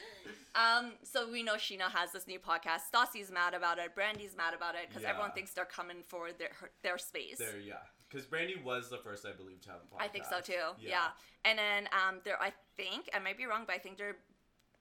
Um, 0.53 0.93
so 1.03 1.31
we 1.31 1.43
know 1.43 1.55
Scheana 1.55 1.89
has 1.91 2.11
this 2.11 2.27
new 2.27 2.39
podcast. 2.39 2.81
Stassi's 2.93 3.31
mad 3.31 3.53
about 3.53 3.77
it. 3.79 3.95
Brandy's 3.95 4.35
mad 4.35 4.53
about 4.53 4.75
it 4.75 4.89
because 4.89 5.03
everyone 5.05 5.31
thinks 5.31 5.51
they're 5.51 5.63
coming 5.65 5.97
for 6.05 6.31
their 6.37 6.49
her, 6.59 6.71
their 6.83 6.97
space. 6.97 7.37
There, 7.37 7.59
yeah. 7.65 7.75
Because 8.09 8.25
Brandy 8.25 8.55
was 8.61 8.89
the 8.89 8.97
first, 8.97 9.25
I 9.25 9.31
believe, 9.31 9.61
to 9.61 9.69
have 9.69 9.79
a 9.79 9.95
podcast. 9.95 10.01
I 10.05 10.07
think 10.09 10.25
so 10.25 10.41
too. 10.41 10.75
Yeah. 10.79 11.07
And 11.45 11.57
then 11.57 11.87
um, 11.93 12.19
they're 12.25 12.41
I 12.41 12.51
think 12.75 13.09
I 13.13 13.19
might 13.19 13.37
be 13.37 13.45
wrong, 13.45 13.63
but 13.65 13.75
I 13.75 13.79
think 13.79 13.97
they're 13.97 14.17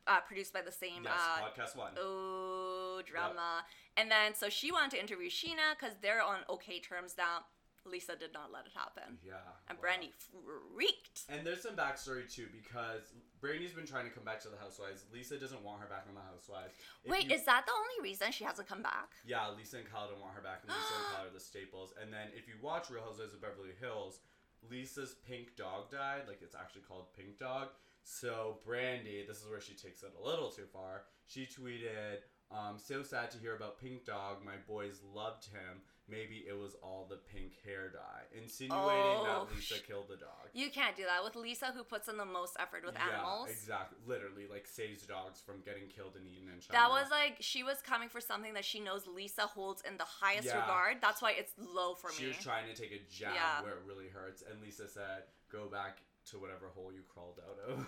uh, 0.06 0.20
produced 0.20 0.52
by 0.52 0.62
the 0.62 0.72
same 0.72 1.04
Yes, 1.04 1.12
uh, 1.14 1.44
podcast 1.44 1.76
one. 1.76 1.92
Oh, 1.98 3.00
drama. 3.06 3.64
And 3.96 4.10
then, 4.10 4.34
so 4.34 4.48
she 4.48 4.72
wanted 4.72 4.90
to 4.92 5.00
interview 5.00 5.28
Scheana 5.30 5.78
because 5.78 5.96
they're 6.02 6.22
on 6.22 6.38
okay 6.48 6.80
terms 6.80 7.14
now. 7.16 7.44
Lisa 7.86 8.16
did 8.16 8.32
not 8.32 8.52
let 8.52 8.66
it 8.66 8.72
happen. 8.74 9.18
Yeah. 9.24 9.40
And 9.68 9.78
wow. 9.78 9.82
Brandy 9.82 10.12
freaked. 10.30 11.24
And 11.28 11.46
there's 11.46 11.62
some 11.62 11.76
backstory 11.76 12.28
too 12.28 12.46
because 12.52 13.12
Brandy's 13.40 13.72
been 13.72 13.86
trying 13.86 14.04
to 14.04 14.10
come 14.10 14.24
back 14.24 14.40
to 14.42 14.48
the 14.48 14.56
Housewives. 14.58 15.04
Lisa 15.12 15.38
doesn't 15.38 15.62
want 15.64 15.80
her 15.80 15.88
back 15.88 16.04
on 16.08 16.14
the 16.14 16.20
Housewives. 16.20 16.74
If 17.04 17.10
Wait, 17.10 17.28
you- 17.28 17.36
is 17.36 17.44
that 17.46 17.64
the 17.66 17.72
only 17.72 18.10
reason 18.10 18.32
she 18.32 18.44
hasn't 18.44 18.68
come 18.68 18.82
back? 18.82 19.12
Yeah, 19.24 19.48
Lisa 19.56 19.78
and 19.78 19.90
Kyle 19.90 20.08
don't 20.08 20.20
want 20.20 20.34
her 20.34 20.42
back, 20.42 20.60
and 20.62 20.70
Lisa 20.70 20.94
and 20.96 21.06
Kyle 21.16 21.26
are 21.26 21.32
the 21.34 21.40
staples. 21.40 21.94
And 22.00 22.12
then 22.12 22.28
if 22.36 22.46
you 22.46 22.54
watch 22.60 22.90
Real 22.90 23.02
Housewives 23.02 23.32
of 23.34 23.40
Beverly 23.40 23.72
Hills, 23.80 24.20
Lisa's 24.68 25.14
pink 25.26 25.56
dog 25.56 25.90
died. 25.90 26.22
Like 26.28 26.40
it's 26.42 26.54
actually 26.54 26.82
called 26.82 27.12
Pink 27.16 27.38
Dog. 27.38 27.68
So 28.02 28.58
Brandy, 28.64 29.24
this 29.26 29.38
is 29.38 29.48
where 29.48 29.60
she 29.60 29.74
takes 29.74 30.02
it 30.02 30.12
a 30.20 30.24
little 30.26 30.50
too 30.50 30.66
far. 30.72 31.04
She 31.26 31.46
tweeted, 31.46 32.18
um, 32.50 32.78
"So 32.78 33.02
sad 33.02 33.30
to 33.32 33.38
hear 33.38 33.54
about 33.56 33.78
Pink 33.78 34.04
Dog. 34.04 34.44
My 34.44 34.56
boys 34.66 35.00
loved 35.14 35.46
him. 35.46 35.82
Maybe 36.10 36.44
it 36.48 36.58
was 36.58 36.74
all 36.82 37.06
the 37.08 37.16
pink 37.16 37.52
hair 37.64 37.88
dye," 37.88 38.24
insinuating 38.36 38.80
Oh, 39.22 39.46
that 39.46 39.54
Lisa 39.54 39.78
killed 39.78 40.08
the 40.08 40.16
dog. 40.16 40.48
You 40.52 40.70
can't 40.70 40.96
do 40.96 41.04
that 41.04 41.22
with 41.22 41.36
Lisa, 41.36 41.66
who 41.72 41.84
puts 41.84 42.08
in 42.08 42.16
the 42.16 42.24
most 42.24 42.56
effort 42.58 42.84
with 42.84 42.96
animals. 42.98 43.46
Yeah, 43.48 43.52
exactly. 43.54 43.98
Literally, 44.06 44.46
like 44.50 44.66
saves 44.66 45.04
dogs 45.06 45.40
from 45.40 45.60
getting 45.64 45.86
killed 45.88 46.16
and 46.16 46.26
eaten 46.26 46.48
China. 46.60 46.72
That 46.72 46.90
was 46.90 47.10
like 47.10 47.36
she 47.40 47.62
was 47.62 47.80
coming 47.82 48.08
for 48.08 48.20
something 48.20 48.54
that 48.54 48.64
she 48.64 48.80
knows 48.80 49.06
Lisa 49.06 49.42
holds 49.42 49.82
in 49.82 49.96
the 49.96 50.04
highest 50.04 50.46
Yeah. 50.48 50.60
regard. 50.60 51.00
That's 51.00 51.22
why 51.22 51.32
it's 51.32 51.52
low 51.56 51.94
for 51.94 52.10
she 52.12 52.22
me. 52.24 52.28
was 52.28 52.38
trying 52.38 52.66
to 52.66 52.74
take 52.74 52.92
a 52.92 52.98
jab 53.10 53.34
Yeah. 53.34 53.62
where 53.62 53.72
it 53.74 53.82
really 53.86 54.08
hurts, 54.08 54.42
and 54.42 54.60
Lisa 54.60 54.88
said, 54.88 55.24
"Go 55.50 55.68
back 55.68 56.02
to 56.26 56.38
whatever 56.38 56.68
hole 56.68 56.92
you 56.92 57.02
crawled 57.02 57.40
out 57.40 57.58
of. 57.58 57.86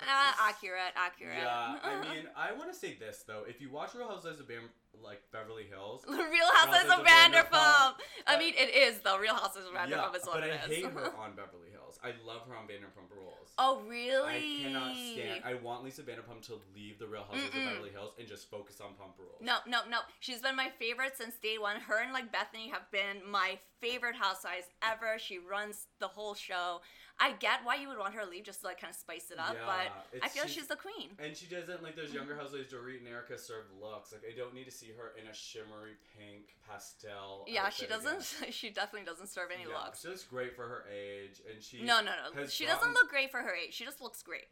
Uh, 0.00 0.32
accurate, 0.40 0.92
accurate. 0.96 1.36
Yeah, 1.36 1.78
I 1.82 2.00
mean, 2.14 2.26
I 2.34 2.52
want 2.52 2.72
to 2.72 2.78
say 2.78 2.94
this 2.94 3.22
though: 3.26 3.44
if 3.46 3.60
you 3.60 3.70
watch 3.70 3.94
Real 3.94 4.08
Housewives 4.08 4.40
of 4.40 4.48
Bam- 4.48 4.70
like 5.02 5.22
Beverly 5.32 5.64
Hills, 5.64 6.02
The 6.06 6.12
Real 6.12 6.50
Housewives 6.54 6.90
of 6.90 7.04
Vanderpump. 7.06 7.94
I 8.26 8.38
mean, 8.38 8.54
it 8.56 8.74
is 8.74 9.00
though. 9.00 9.18
Real 9.18 9.34
Housewives 9.34 9.68
of 9.68 9.74
yeah, 9.74 9.86
Vanderpump 9.86 10.16
is 10.16 10.22
what 10.26 10.40
but 10.40 10.44
it 10.48 10.60
I 10.62 10.64
is. 10.70 10.76
hate 10.76 10.84
her 10.84 11.12
on 11.18 11.30
Beverly 11.36 11.70
Hills. 11.72 11.98
I 12.02 12.12
love 12.26 12.42
her 12.48 12.56
on 12.56 12.64
Vanderpump 12.66 13.10
Rules. 13.14 13.52
oh 13.58 13.82
really? 13.88 14.60
I 14.60 14.62
cannot 14.64 14.96
stand. 14.96 15.42
I 15.44 15.54
want 15.54 15.84
Lisa 15.84 16.02
Vanderpump 16.02 16.42
to 16.46 16.60
leave 16.74 16.98
the 16.98 17.06
Real 17.06 17.22
Housewives 17.22 17.54
Mm-mm. 17.54 17.66
of 17.66 17.72
Beverly 17.72 17.90
Hills 17.90 18.12
and 18.18 18.28
just 18.28 18.50
focus 18.50 18.80
on 18.80 18.94
Pump 18.94 19.14
Rules. 19.18 19.40
No, 19.40 19.56
no, 19.66 19.80
no. 19.90 19.98
She's 20.20 20.40
been 20.40 20.56
my 20.56 20.70
favorite 20.78 21.16
since 21.16 21.34
day 21.36 21.58
one. 21.58 21.80
Her 21.80 22.02
and 22.02 22.12
like 22.12 22.32
Bethany 22.32 22.68
have 22.70 22.90
been 22.90 23.28
my 23.28 23.58
favorite 23.80 24.16
housewives 24.16 24.66
ever. 24.82 25.18
She 25.18 25.38
runs 25.38 25.86
the 25.98 26.08
whole 26.08 26.34
show. 26.34 26.80
I 27.22 27.32
get 27.32 27.60
why 27.64 27.74
you 27.74 27.88
would 27.88 27.98
want 27.98 28.14
her 28.14 28.22
to 28.24 28.30
leave 28.30 28.44
just 28.44 28.60
to 28.60 28.66
like 28.66 28.80
kind 28.80 28.90
of 28.90 28.96
spice 28.96 29.30
it 29.30 29.38
up, 29.38 29.52
Yeah, 29.54 29.66
but 29.68 30.22
I 30.24 30.28
feel 30.28 30.44
she's- 30.44 30.54
she's 30.54 30.68
the 30.68 30.76
queen. 30.76 31.10
And 31.18 31.36
she 31.36 31.44
doesn't 31.44 31.82
like 31.82 31.94
those 31.94 32.14
younger 32.14 32.32
mm-hmm. 32.32 32.40
housewives, 32.40 32.72
Dorit 32.72 32.98
and 33.00 33.08
Erika 33.08 33.36
serve 33.36 33.66
looks. 33.78 34.12
Like 34.12 34.22
I 34.24 34.34
don't 34.34 34.54
need 34.54 34.64
to 34.64 34.70
see 34.80 34.92
her 34.96 35.12
in 35.20 35.28
a 35.28 35.34
shimmery 35.34 35.96
pink 36.16 36.56
pastel. 36.68 37.44
Yeah, 37.46 37.68
she 37.68 37.86
doesn't. 37.86 38.24
She 38.50 38.70
definitely 38.70 39.06
doesn't 39.06 39.28
serve 39.28 39.50
any 39.54 39.68
Yeah, 39.68 39.76
looks. 39.84 40.00
She 40.02 40.08
looks 40.08 40.24
great 40.24 40.56
for 40.56 40.66
her 40.66 40.84
age, 40.90 41.40
and 41.52 41.62
she 41.62 41.82
No, 41.82 42.00
no, 42.00 42.12
no. 42.34 42.46
She 42.46 42.64
gotten- 42.64 42.78
doesn't 42.80 42.94
look 42.94 43.10
great 43.10 43.30
for 43.30 43.40
her 43.40 43.54
age. 43.54 43.74
She 43.74 43.84
just 43.84 44.00
looks 44.00 44.22
great. 44.22 44.48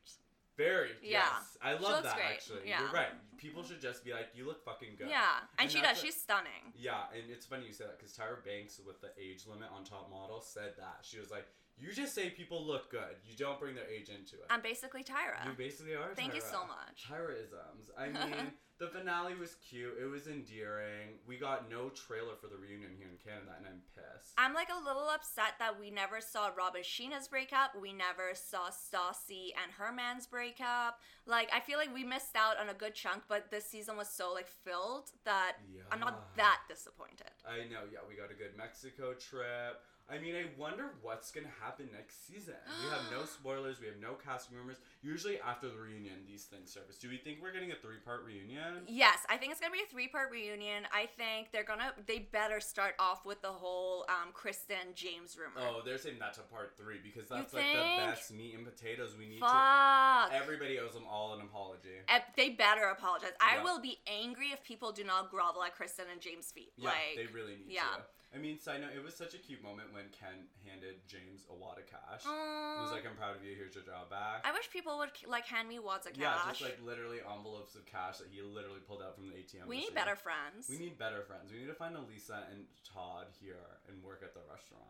very. 0.56 0.90
Yeah. 1.02 1.22
Yes, 1.22 1.56
I 1.62 1.72
love 1.74 1.80
looks 1.82 2.02
that 2.02 2.16
great, 2.16 2.26
actually. 2.34 2.68
yeah. 2.68 2.80
You're 2.82 2.90
right. 2.92 3.12
People 3.38 3.62
should 3.62 3.80
just 3.80 4.04
be 4.04 4.12
like, 4.12 4.28
you 4.34 4.44
look 4.46 4.64
fucking 4.64 4.96
good. 4.98 5.08
Yeah, 5.08 5.22
and, 5.56 5.64
And 5.66 5.70
she 5.70 5.80
does. 5.80 5.98
She's 6.00 6.16
stunning. 6.20 6.74
Yeah, 6.76 7.02
and 7.14 7.30
it's 7.30 7.46
funny 7.46 7.66
you 7.66 7.72
say 7.72 7.84
that 7.84 7.96
because 7.98 8.12
Tyra 8.12 8.42
Banks 8.44 8.80
with 8.84 9.00
the 9.00 9.10
age 9.20 9.46
limit 9.46 9.68
on 9.74 9.84
Top 9.84 10.10
Model 10.10 10.40
said 10.40 10.72
that 10.78 10.98
she 11.02 11.18
was 11.18 11.30
like, 11.30 11.46
"You 11.80 11.92
just 11.92 12.14
say 12.14 12.30
people 12.30 12.64
look 12.64 12.90
good. 12.90 13.16
You 13.26 13.36
don't 13.36 13.58
bring 13.58 13.74
their 13.74 13.88
age 13.88 14.08
into 14.08 14.36
it." 14.36 14.46
I'm 14.50 14.62
basically 14.62 15.04
Tyra. 15.04 15.44
you 15.46 15.52
basically 15.56 15.94
are. 15.94 16.14
Thank 16.14 16.34
you 16.34 16.40
so 16.40 16.66
much. 16.66 17.06
Tyraisms. 17.08 17.90
I 17.96 18.08
mean, 18.08 18.52
the 18.78 18.86
finale 18.86 19.34
was 19.34 19.56
cute. 19.56 19.94
It 20.00 20.06
was 20.06 20.28
endearing. 20.28 21.18
We 21.26 21.36
got 21.36 21.68
no 21.68 21.88
trailer 21.90 22.36
for 22.40 22.46
the 22.46 22.56
reunion 22.56 22.92
here 22.96 23.08
in 23.08 23.18
Canada, 23.18 23.54
and 23.58 23.66
I'm 23.66 23.82
pissed. 23.94 24.34
I'm 24.38 24.54
like 24.54 24.68
a 24.70 24.84
little 24.84 25.08
upset 25.08 25.54
that 25.58 25.78
we 25.78 25.90
never 25.90 26.20
saw 26.20 26.50
Robin 26.56 26.82
Scheana's 26.82 27.26
breakup. 27.26 27.72
We 27.80 27.92
never 27.92 28.34
saw 28.34 28.70
Stassi 28.70 29.50
and 29.60 29.72
her 29.78 29.92
man's 29.92 30.28
breakup. 30.28 31.00
Like 31.26 31.50
I 31.52 31.58
feel 31.58 31.78
like 31.78 31.92
we 31.92 32.04
missed 32.04 32.36
out 32.36 32.58
on 32.58 32.68
a 32.68 32.74
good 32.74 32.94
chunk, 32.94 33.24
but 33.28 33.50
this 33.50 33.64
season 33.66 33.96
was 33.96 34.08
so 34.08 34.32
like 34.32 34.46
filled 34.46 35.10
that 35.24 35.56
I'm 35.90 36.00
not 36.00 36.36
that 36.36 36.60
disappointed. 36.68 37.34
I 37.46 37.68
know. 37.68 37.82
Yeah, 37.92 38.06
we 38.08 38.14
got 38.14 38.30
a 38.30 38.34
good 38.34 38.56
Mexico 38.56 39.12
trip. 39.14 39.82
I 40.10 40.18
mean, 40.18 40.34
I 40.34 40.46
wonder 40.56 40.92
what's 41.02 41.30
gonna 41.30 41.52
happen 41.60 41.88
next 41.92 42.26
season. 42.26 42.54
We 42.82 42.90
have 42.90 43.02
no 43.12 43.26
spoilers. 43.26 43.78
We 43.78 43.86
have 43.86 44.00
no 44.00 44.14
casting 44.14 44.56
rumors. 44.56 44.78
Usually 45.02 45.38
after 45.40 45.68
the 45.68 45.76
reunion, 45.76 46.24
these 46.26 46.44
things 46.44 46.72
surface. 46.72 46.96
Do 46.96 47.10
we 47.10 47.18
think 47.18 47.38
we're 47.42 47.52
getting 47.52 47.72
a 47.72 47.74
three-part 47.76 48.24
reunion? 48.24 48.84
Yes, 48.86 49.18
I 49.28 49.36
think 49.36 49.52
it's 49.52 49.60
gonna 49.60 49.72
be 49.72 49.84
a 49.86 49.90
three 49.90 50.08
part 50.08 50.30
reunion. 50.30 50.84
I 50.94 51.06
think 51.06 51.52
they're 51.52 51.64
gonna 51.64 51.92
they 52.06 52.20
better 52.20 52.58
start 52.58 52.94
off 52.98 53.26
with 53.26 53.42
the 53.42 53.52
whole 53.52 54.06
um, 54.08 54.32
Kristen 54.32 54.94
James 54.94 55.36
rumor. 55.36 55.68
Oh, 55.68 55.82
they're 55.84 55.98
saying 55.98 56.16
that's 56.18 56.38
a 56.38 56.42
part 56.42 56.72
three 56.78 57.00
because 57.02 57.28
that's 57.28 57.52
like 57.52 57.64
the 57.64 58.06
best 58.06 58.32
meat 58.32 58.54
and 58.54 58.64
potatoes 58.64 59.14
we 59.18 59.26
need 59.26 59.40
Fuck. 59.40 60.30
to. 60.30 60.34
Everybody 60.34 60.78
owes 60.78 60.94
them 60.94 61.04
all 61.10 61.34
an 61.34 61.42
apology. 61.42 62.00
Eh, 62.08 62.20
they 62.34 62.50
better 62.50 62.84
apologize. 62.88 63.32
I 63.40 63.56
Yeah. 63.56 63.64
will 63.64 63.80
be 63.80 63.98
angry 64.06 64.48
if 64.52 64.64
people 64.64 64.90
do 64.90 65.04
not 65.04 65.30
grovel 65.30 65.62
at 65.64 65.76
Kristen 65.76 66.06
and 66.10 66.20
James' 66.20 66.50
feet. 66.50 66.72
Yeah, 66.76 66.88
like, 66.88 67.16
they 67.16 67.26
really 67.26 67.56
need 67.56 67.66
yeah. 67.74 67.82
to. 67.82 68.02
I 68.34 68.36
mean, 68.36 68.60
side 68.60 68.82
note, 68.82 68.92
it 68.94 69.02
was 69.02 69.16
such 69.16 69.32
a 69.32 69.38
cute 69.38 69.62
moment 69.64 69.88
when 69.96 70.04
Ken 70.12 70.52
handed 70.68 71.00
James 71.08 71.48
a 71.48 71.54
wad 71.56 71.78
of 71.78 71.86
cash. 71.88 72.22
He 72.24 72.28
Aw. 72.28 72.82
was 72.84 72.92
like, 72.92 73.06
"I'm 73.08 73.16
proud 73.16 73.36
of 73.36 73.42
you. 73.42 73.56
Here's 73.56 73.74
your 73.74 73.84
job 73.84 74.10
back." 74.10 74.44
I 74.44 74.52
wish 74.52 74.68
people 74.70 74.98
would 74.98 75.10
like 75.26 75.46
hand 75.46 75.66
me 75.68 75.78
wads 75.78 76.06
of 76.06 76.12
cash. 76.12 76.20
Yeah, 76.22 76.48
just 76.52 76.60
like 76.60 76.78
literally 76.84 77.20
envelopes 77.24 77.74
of 77.74 77.86
cash 77.86 78.18
that 78.18 78.28
he 78.28 78.42
literally 78.42 78.80
pulled 78.86 79.00
out 79.00 79.16
from 79.16 79.28
the 79.28 79.34
ATM. 79.34 79.66
we 79.66 79.78
need 79.78 79.94
better 79.94 80.14
friends. 80.16 80.68
We 80.68 80.76
need 80.78 80.98
better 80.98 81.22
friends. 81.22 81.50
We 81.50 81.58
need 81.60 81.72
to 81.72 81.74
find 81.74 81.96
Elisa 81.96 82.44
and 82.52 82.68
Todd 82.84 83.32
here 83.40 83.80
and 83.88 84.02
work 84.04 84.20
at 84.22 84.34
the 84.34 84.44
restaurant. 84.44 84.84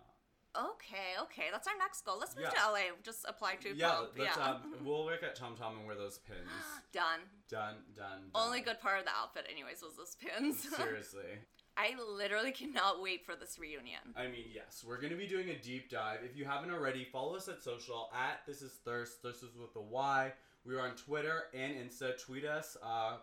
Okay, 0.57 1.15
okay, 1.23 1.47
that's 1.53 1.69
our 1.69 1.79
next 1.79 2.03
goal. 2.05 2.19
Let's 2.19 2.35
move 2.35 2.47
Yeah. 2.51 2.59
to 2.67 2.73
LA. 2.73 2.81
Just 3.05 3.25
apply 3.29 3.57
to 3.57 3.77
yeah, 3.77 3.99
let's, 4.17 4.37
yeah. 4.37 4.43
um, 4.45 4.75
we'll 4.85 5.05
work 5.05 5.23
at 5.23 5.37
Tom 5.37 5.55
Tom 5.57 5.77
and 5.79 5.87
wear 5.87 5.95
those 5.95 6.19
pins. 6.19 6.49
Done. 6.93 7.21
done, 7.49 7.75
done, 7.95 8.31
done. 8.35 8.35
Only 8.35 8.61
good 8.63 8.81
part 8.81 8.99
of 8.99 9.05
the 9.05 9.13
outfit, 9.13 9.47
anyways, 9.49 9.83
was 9.83 9.95
those 9.97 10.17
pins. 10.17 10.67
Seriously. 10.75 11.23
I 11.79 11.95
literally 12.17 12.51
cannot 12.63 13.01
wait 13.01 13.25
for 13.25 13.37
this 13.37 13.59
reunion. 13.59 14.01
I 14.17 14.25
mean, 14.25 14.47
yes, 14.53 14.85
we're 14.87 15.01
gonna 15.01 15.17
be 15.17 15.29
doing 15.29 15.49
a 15.51 15.57
deep 15.57 15.89
dive. 15.91 16.19
If 16.25 16.37
you 16.37 16.45
haven't 16.45 16.71
already, 16.73 17.05
follow 17.05 17.37
us 17.37 17.49
at 17.49 17.63
social 17.63 18.11
at 18.13 18.41
this 18.47 18.61
is 18.63 18.73
thirst. 18.85 19.23
This 19.23 19.37
is 19.37 19.57
with 19.57 19.75
a 19.77 19.81
Y. 19.81 20.33
We 20.65 20.75
are 20.75 20.81
on 20.81 20.97
Twitter 20.97 21.45
and 21.55 21.75
Insta. 21.77 22.21
Tweet 22.23 22.45
us. 22.45 22.77
Uh, 22.83 23.19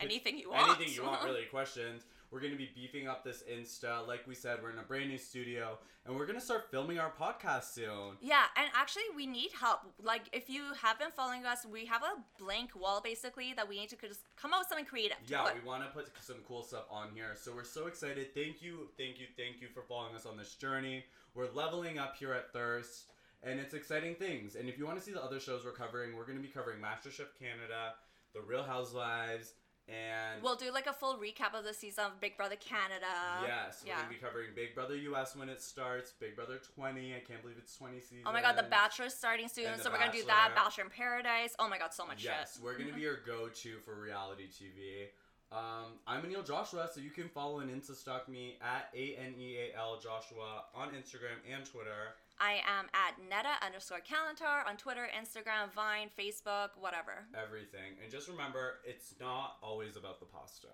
Anything 0.00 0.38
you 0.38 0.50
want. 0.50 0.66
anything 0.78 0.94
you 0.94 1.02
want, 1.02 1.24
really. 1.24 1.44
Questions. 1.50 2.04
We're 2.30 2.40
gonna 2.40 2.54
be 2.54 2.70
beefing 2.74 3.08
up 3.08 3.24
this 3.24 3.42
Insta. 3.52 4.06
Like 4.06 4.24
we 4.28 4.36
said, 4.36 4.60
we're 4.62 4.70
in 4.70 4.78
a 4.78 4.82
brand 4.84 5.08
new 5.08 5.18
studio, 5.18 5.78
and 6.06 6.14
we're 6.14 6.26
gonna 6.26 6.40
start 6.40 6.70
filming 6.70 7.00
our 7.00 7.10
podcast 7.10 7.72
soon. 7.74 8.16
Yeah, 8.20 8.44
and 8.56 8.68
actually, 8.72 9.02
we 9.16 9.26
need 9.26 9.50
help. 9.52 9.80
Like, 10.00 10.22
if 10.32 10.48
you 10.48 10.62
have 10.80 10.96
been 10.98 11.10
following 11.10 11.44
us, 11.44 11.66
we 11.66 11.86
have 11.86 12.02
a 12.04 12.22
blank 12.42 12.70
wall 12.80 13.00
basically 13.00 13.52
that 13.54 13.68
we 13.68 13.80
need 13.80 13.88
to 13.88 13.96
just 13.96 14.20
come 14.40 14.52
up 14.52 14.60
with 14.60 14.68
something 14.68 14.84
creative. 14.86 15.16
to 15.26 15.32
Yeah, 15.32 15.42
put. 15.42 15.54
we 15.60 15.68
want 15.68 15.82
to 15.82 15.90
put 15.90 16.08
some 16.22 16.36
cool 16.46 16.62
stuff 16.62 16.84
on 16.88 17.08
here. 17.14 17.34
So 17.34 17.52
we're 17.52 17.64
so 17.64 17.88
excited. 17.88 18.32
Thank 18.32 18.62
you, 18.62 18.90
thank 18.96 19.18
you, 19.18 19.26
thank 19.36 19.60
you 19.60 19.66
for 19.74 19.82
following 19.82 20.14
us 20.14 20.24
on 20.24 20.36
this 20.36 20.54
journey. 20.54 21.04
We're 21.34 21.50
leveling 21.52 21.98
up 21.98 22.14
here 22.16 22.32
at 22.32 22.52
Thirst, 22.52 23.06
and 23.42 23.58
it's 23.58 23.74
exciting 23.74 24.14
things. 24.14 24.54
And 24.54 24.68
if 24.68 24.78
you 24.78 24.86
want 24.86 24.98
to 24.98 25.04
see 25.04 25.12
the 25.12 25.22
other 25.22 25.40
shows 25.40 25.64
we're 25.64 25.72
covering, 25.72 26.14
we're 26.16 26.26
going 26.26 26.38
to 26.38 26.42
be 26.42 26.48
covering 26.48 26.78
MasterChef 26.80 27.36
Canada, 27.40 27.94
The 28.34 28.40
Real 28.40 28.62
Housewives, 28.62 29.54
and 29.90 30.42
We'll 30.42 30.56
do 30.56 30.72
like 30.72 30.86
a 30.86 30.92
full 30.92 31.16
recap 31.16 31.58
of 31.58 31.64
the 31.64 31.74
season 31.74 32.04
of 32.04 32.20
Big 32.20 32.36
Brother 32.36 32.56
Canada. 32.56 33.06
yes, 33.46 33.82
we're 33.84 33.94
going 33.94 34.04
to 34.04 34.10
be 34.10 34.16
covering 34.16 34.46
Big 34.54 34.74
Brother 34.74 34.96
US 34.96 35.34
when 35.36 35.48
it 35.48 35.60
starts, 35.60 36.12
Big 36.12 36.36
Brother 36.36 36.58
20. 36.76 37.14
I 37.14 37.20
can't 37.20 37.42
believe 37.42 37.56
it's 37.58 37.76
20 37.76 38.00
seasons. 38.00 38.22
Oh 38.26 38.32
my 38.32 38.40
god, 38.42 38.56
The 38.56 38.62
Bachelor's 38.64 39.14
starting 39.14 39.48
soon, 39.48 39.66
so 39.82 39.90
we're 39.90 39.98
gonna 39.98 40.12
do 40.12 40.24
that. 40.26 40.52
Bachelor. 40.54 40.64
Bachelor 40.64 40.84
in 40.84 40.90
Paradise. 40.90 41.54
Oh 41.58 41.68
my 41.68 41.78
god, 41.78 41.92
so 41.92 42.06
much 42.06 42.24
Yes, 42.24 42.54
shit. 42.54 42.62
we're 42.64 42.78
gonna 42.78 42.92
be 42.92 43.00
your 43.08 43.18
go-to 43.26 43.78
for 43.84 43.94
reality 43.94 44.44
TV. 44.48 45.08
Um, 45.52 45.98
I'm 46.06 46.22
Aneal 46.22 46.46
Joshua, 46.46 46.88
so 46.94 47.00
you 47.00 47.10
can 47.10 47.28
follow 47.28 47.58
and 47.58 47.68
Insta 47.70 47.96
stalk 47.96 48.28
me 48.28 48.56
at 48.62 48.88
A 48.94 49.16
N 49.16 49.34
E 49.36 49.56
A 49.58 49.76
L 49.78 49.98
Joshua 50.00 50.64
on 50.76 50.90
Instagram 50.90 51.42
and 51.52 51.64
Twitter. 51.66 52.14
I 52.40 52.62
am 52.66 52.86
at 52.96 53.14
Netta 53.28 53.54
underscore 53.64 54.00
Calentar 54.00 54.66
on 54.68 54.76
Twitter, 54.76 55.06
Instagram, 55.12 55.70
Vine, 55.74 56.08
Facebook, 56.18 56.70
whatever. 56.80 57.28
Everything, 57.36 58.00
and 58.02 58.10
just 58.10 58.28
remember, 58.28 58.80
it's 58.84 59.14
not 59.20 59.56
always 59.62 59.96
about 59.96 60.20
the 60.20 60.26
pasta. 60.26 60.68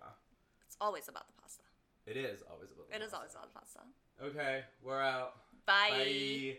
It's 0.65 0.77
always 0.81 1.09
about 1.09 1.27
the 1.27 1.35
pasta. 1.43 1.63
It 2.07 2.17
is 2.17 2.43
always 2.49 2.71
about. 2.71 2.89
The 2.89 2.97
It 2.97 3.03
is 3.03 3.11
pasta. 3.11 3.17
always 3.17 3.33
about 3.35 3.53
the 3.53 3.59
pasta. 3.59 3.81
Okay, 4.23 4.65
we're 4.83 5.03
out. 5.03 5.35
Bye. 5.67 5.89
Bye. 5.91 6.59